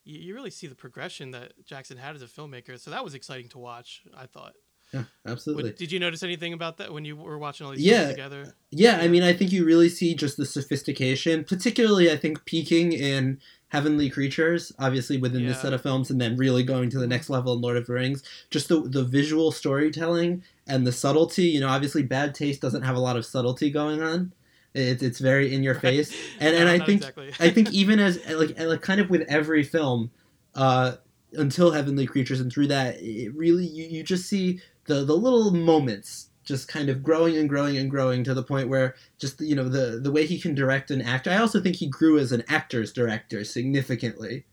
you, 0.04 0.18
you 0.20 0.34
really 0.34 0.50
see 0.50 0.66
the 0.66 0.74
progression 0.74 1.32
that 1.32 1.52
Jackson 1.64 1.96
had 1.96 2.14
as 2.14 2.22
a 2.22 2.26
filmmaker. 2.26 2.78
So 2.78 2.90
that 2.90 3.04
was 3.04 3.14
exciting 3.14 3.48
to 3.50 3.58
watch. 3.58 4.02
I 4.16 4.26
thought. 4.26 4.54
Yeah, 4.92 5.04
absolutely. 5.26 5.72
Did 5.72 5.92
you 5.92 6.00
notice 6.00 6.22
anything 6.22 6.54
about 6.54 6.78
that 6.78 6.92
when 6.92 7.04
you 7.04 7.14
were 7.16 7.38
watching 7.38 7.66
all 7.66 7.72
these 7.72 7.82
Yeah. 7.82 7.98
films 7.98 8.12
together? 8.12 8.54
Yeah, 8.70 8.98
I 8.98 9.08
mean, 9.08 9.22
I 9.22 9.34
think 9.34 9.52
you 9.52 9.64
really 9.64 9.90
see 9.90 10.14
just 10.14 10.38
the 10.38 10.46
sophistication, 10.46 11.44
particularly, 11.44 12.10
I 12.10 12.16
think, 12.16 12.44
peaking 12.46 12.92
in 12.92 13.38
Heavenly 13.68 14.08
Creatures, 14.08 14.72
obviously 14.78 15.18
within 15.18 15.44
this 15.44 15.60
set 15.60 15.74
of 15.74 15.82
films, 15.82 16.10
and 16.10 16.18
then 16.18 16.36
really 16.36 16.62
going 16.62 16.88
to 16.88 16.96
the 16.96 17.02
mm-hmm. 17.02 17.10
next 17.10 17.28
level 17.28 17.52
in 17.52 17.60
Lord 17.60 17.76
of 17.76 17.86
the 17.86 17.92
Rings. 17.92 18.22
Just 18.50 18.68
the, 18.68 18.80
the 18.80 19.04
visual 19.04 19.52
storytelling 19.52 20.42
and 20.68 20.86
the 20.86 20.92
subtlety. 20.92 21.44
You 21.44 21.60
know, 21.60 21.68
obviously, 21.68 22.02
Bad 22.02 22.34
Taste 22.34 22.60
doesn't 22.60 22.82
have 22.82 22.96
a 22.96 23.00
lot 23.00 23.16
of 23.16 23.26
subtlety 23.26 23.70
going 23.70 24.02
on. 24.02 24.32
It, 24.74 25.02
it's 25.02 25.18
very 25.18 25.52
in 25.52 25.62
your 25.62 25.74
face, 25.74 26.14
and 26.40 26.54
No, 26.54 26.60
and 26.60 26.68
I 26.68 26.84
think 26.84 27.00
exactly. 27.00 27.32
I 27.40 27.50
think 27.50 27.72
even 27.72 27.98
as 27.98 28.24
like 28.28 28.58
like 28.58 28.82
kind 28.82 29.00
of 29.00 29.10
with 29.10 29.22
every 29.22 29.62
film, 29.62 30.10
uh, 30.54 30.96
until 31.32 31.72
Heavenly 31.72 32.06
Creatures 32.06 32.40
and 32.40 32.52
through 32.52 32.68
that, 32.68 32.96
it 33.00 33.34
really 33.34 33.66
you, 33.66 33.84
you 33.84 34.02
just 34.02 34.28
see 34.28 34.60
the 34.84 35.04
the 35.04 35.16
little 35.16 35.50
moments 35.50 36.30
just 36.44 36.66
kind 36.66 36.88
of 36.88 37.02
growing 37.02 37.36
and 37.36 37.48
growing 37.48 37.76
and 37.76 37.90
growing 37.90 38.24
to 38.24 38.32
the 38.32 38.42
point 38.42 38.70
where 38.70 38.94
just 39.18 39.40
you 39.40 39.54
know 39.54 39.68
the 39.68 40.00
the 40.02 40.12
way 40.12 40.26
he 40.26 40.38
can 40.38 40.54
direct 40.54 40.90
an 40.90 41.02
actor. 41.02 41.30
I 41.30 41.38
also 41.38 41.60
think 41.60 41.76
he 41.76 41.88
grew 41.88 42.18
as 42.18 42.32
an 42.32 42.42
actor's 42.48 42.92
director 42.92 43.44
significantly 43.44 44.44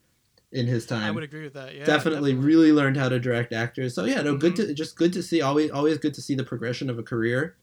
in 0.55 0.67
his 0.67 0.85
time 0.85 1.03
I 1.03 1.11
would 1.11 1.23
agree 1.23 1.43
with 1.43 1.53
that. 1.53 1.75
Yeah, 1.75 1.83
definitely, 1.83 2.33
really 2.33 2.71
learned 2.71 2.97
how 2.97 3.09
to 3.09 3.19
direct 3.19 3.53
actors. 3.53 3.93
So 3.93 4.05
yeah, 4.05 4.21
no, 4.21 4.37
good 4.37 4.55
to 4.55 4.73
just 4.73 4.95
good 4.95 5.13
to 5.13 5.21
see. 5.21 5.41
Always 5.41 5.69
always 5.69 5.97
good 5.97 6.13
to 6.15 6.21
see 6.21 6.33
the 6.33 6.43
progression 6.43 6.89
of 6.89 6.97
a 6.97 7.03
career. 7.03 7.57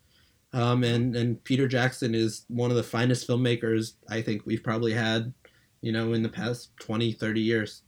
Um, 0.52 0.84
and 0.84 1.16
and 1.16 1.42
Peter 1.42 1.66
Jackson 1.66 2.14
is 2.14 2.44
one 2.48 2.70
of 2.70 2.76
the 2.76 2.82
finest 2.82 3.26
filmmakers 3.26 3.94
I 4.08 4.20
think 4.20 4.42
we've 4.44 4.62
probably 4.62 4.92
had, 4.92 5.32
you 5.80 5.90
know, 5.90 6.12
in 6.12 6.22
the 6.22 6.28
past 6.28 6.76
20, 6.80 7.12
30 7.12 7.40
years. 7.40 7.82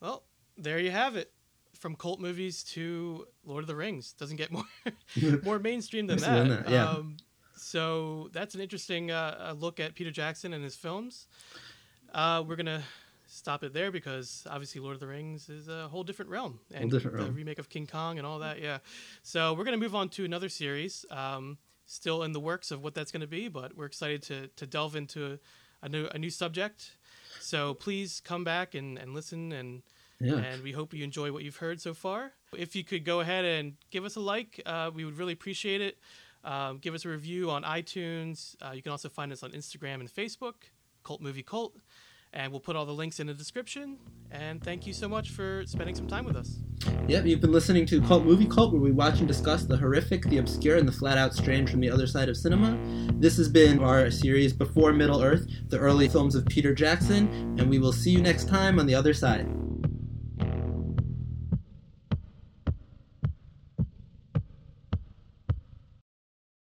Well, 0.00 0.24
there 0.56 0.78
you 0.78 0.90
have 0.90 1.16
it. 1.16 1.30
From 1.74 1.96
cult 1.96 2.20
movies 2.20 2.62
to 2.74 3.26
Lord 3.44 3.64
of 3.64 3.66
the 3.66 3.74
Rings, 3.74 4.14
doesn't 4.14 4.36
get 4.36 4.50
more 4.50 4.64
more 5.42 5.58
mainstream 5.58 6.06
than 6.06 6.18
that. 6.18 6.34
than 6.34 6.48
that, 6.48 6.70
yeah. 6.70 6.88
Um, 6.88 7.16
so 7.56 8.30
that's 8.32 8.54
an 8.54 8.60
interesting 8.60 9.10
uh, 9.10 9.48
uh, 9.50 9.52
look 9.52 9.80
at 9.80 9.94
Peter 9.94 10.10
Jackson 10.10 10.54
and 10.54 10.64
his 10.64 10.76
films. 10.76 11.26
Uh, 12.14 12.42
we're 12.46 12.56
gonna 12.56 12.82
stop 13.32 13.64
it 13.64 13.72
there 13.72 13.90
because 13.90 14.46
obviously 14.50 14.80
Lord 14.80 14.94
of 14.94 15.00
the 15.00 15.06
Rings 15.06 15.48
is 15.48 15.68
a 15.68 15.88
whole 15.88 16.04
different 16.04 16.30
realm, 16.30 16.60
and 16.72 16.90
different 16.90 17.16
the 17.16 17.22
realm. 17.24 17.34
remake 17.34 17.58
of 17.58 17.68
King 17.68 17.86
Kong 17.86 18.18
and 18.18 18.26
all 18.26 18.38
that. 18.40 18.60
Yeah. 18.60 18.78
So 19.22 19.54
we're 19.54 19.64
gonna 19.64 19.76
move 19.78 19.94
on 19.94 20.08
to 20.10 20.24
another 20.24 20.48
series. 20.48 21.04
Um, 21.10 21.58
still 21.86 22.22
in 22.22 22.32
the 22.32 22.40
works 22.40 22.70
of 22.70 22.82
what 22.82 22.94
that's 22.94 23.10
gonna 23.12 23.26
be, 23.26 23.48
but 23.48 23.76
we're 23.76 23.86
excited 23.86 24.22
to 24.24 24.48
to 24.48 24.66
delve 24.66 24.96
into 24.96 25.38
a 25.82 25.88
new 25.88 26.06
a 26.06 26.18
new 26.18 26.30
subject. 26.30 26.92
So 27.40 27.74
please 27.74 28.20
come 28.20 28.44
back 28.44 28.74
and, 28.74 28.98
and 28.98 29.14
listen 29.14 29.52
and 29.52 29.82
Yeah. 30.20 30.36
and 30.36 30.62
we 30.62 30.72
hope 30.72 30.94
you 30.94 31.02
enjoy 31.02 31.32
what 31.32 31.42
you've 31.42 31.56
heard 31.56 31.80
so 31.80 31.94
far. 31.94 32.32
If 32.56 32.76
you 32.76 32.84
could 32.84 33.04
go 33.04 33.20
ahead 33.20 33.44
and 33.44 33.74
give 33.90 34.04
us 34.04 34.16
a 34.16 34.20
like, 34.20 34.60
uh, 34.66 34.90
we 34.94 35.04
would 35.04 35.16
really 35.18 35.32
appreciate 35.32 35.80
it. 35.80 35.98
Um, 36.44 36.78
give 36.78 36.92
us 36.94 37.04
a 37.04 37.08
review 37.08 37.50
on 37.50 37.62
iTunes. 37.62 38.56
Uh, 38.60 38.72
you 38.72 38.82
can 38.82 38.92
also 38.92 39.08
find 39.08 39.32
us 39.32 39.42
on 39.42 39.52
Instagram 39.52 40.00
and 40.00 40.08
Facebook, 40.12 40.54
Cult 41.04 41.20
Movie 41.20 41.42
Cult. 41.42 41.76
And 42.34 42.50
we'll 42.50 42.60
put 42.60 42.76
all 42.76 42.86
the 42.86 42.92
links 42.92 43.20
in 43.20 43.26
the 43.26 43.34
description. 43.34 43.98
And 44.30 44.64
thank 44.64 44.86
you 44.86 44.94
so 44.94 45.06
much 45.06 45.30
for 45.30 45.64
spending 45.66 45.94
some 45.94 46.06
time 46.06 46.24
with 46.24 46.36
us. 46.36 46.58
Yep, 47.06 47.26
you've 47.26 47.42
been 47.42 47.52
listening 47.52 47.84
to 47.86 48.00
Cult 48.00 48.24
Movie 48.24 48.46
Cult, 48.46 48.72
where 48.72 48.80
we 48.80 48.90
watch 48.90 49.18
and 49.18 49.28
discuss 49.28 49.64
the 49.64 49.76
horrific, 49.76 50.24
the 50.24 50.38
obscure, 50.38 50.78
and 50.78 50.88
the 50.88 50.92
flat 50.92 51.18
out 51.18 51.34
strange 51.34 51.70
from 51.70 51.80
the 51.80 51.90
other 51.90 52.06
side 52.06 52.30
of 52.30 52.36
cinema. 52.36 52.78
This 53.20 53.36
has 53.36 53.48
been 53.48 53.80
our 53.80 54.10
series 54.10 54.54
Before 54.54 54.94
Middle 54.94 55.22
Earth, 55.22 55.46
the 55.68 55.78
early 55.78 56.08
films 56.08 56.34
of 56.34 56.46
Peter 56.46 56.74
Jackson, 56.74 57.28
and 57.58 57.68
we 57.68 57.78
will 57.78 57.92
see 57.92 58.10
you 58.10 58.22
next 58.22 58.48
time 58.48 58.80
on 58.80 58.86
the 58.86 58.94
other 58.94 59.12
side. 59.12 59.46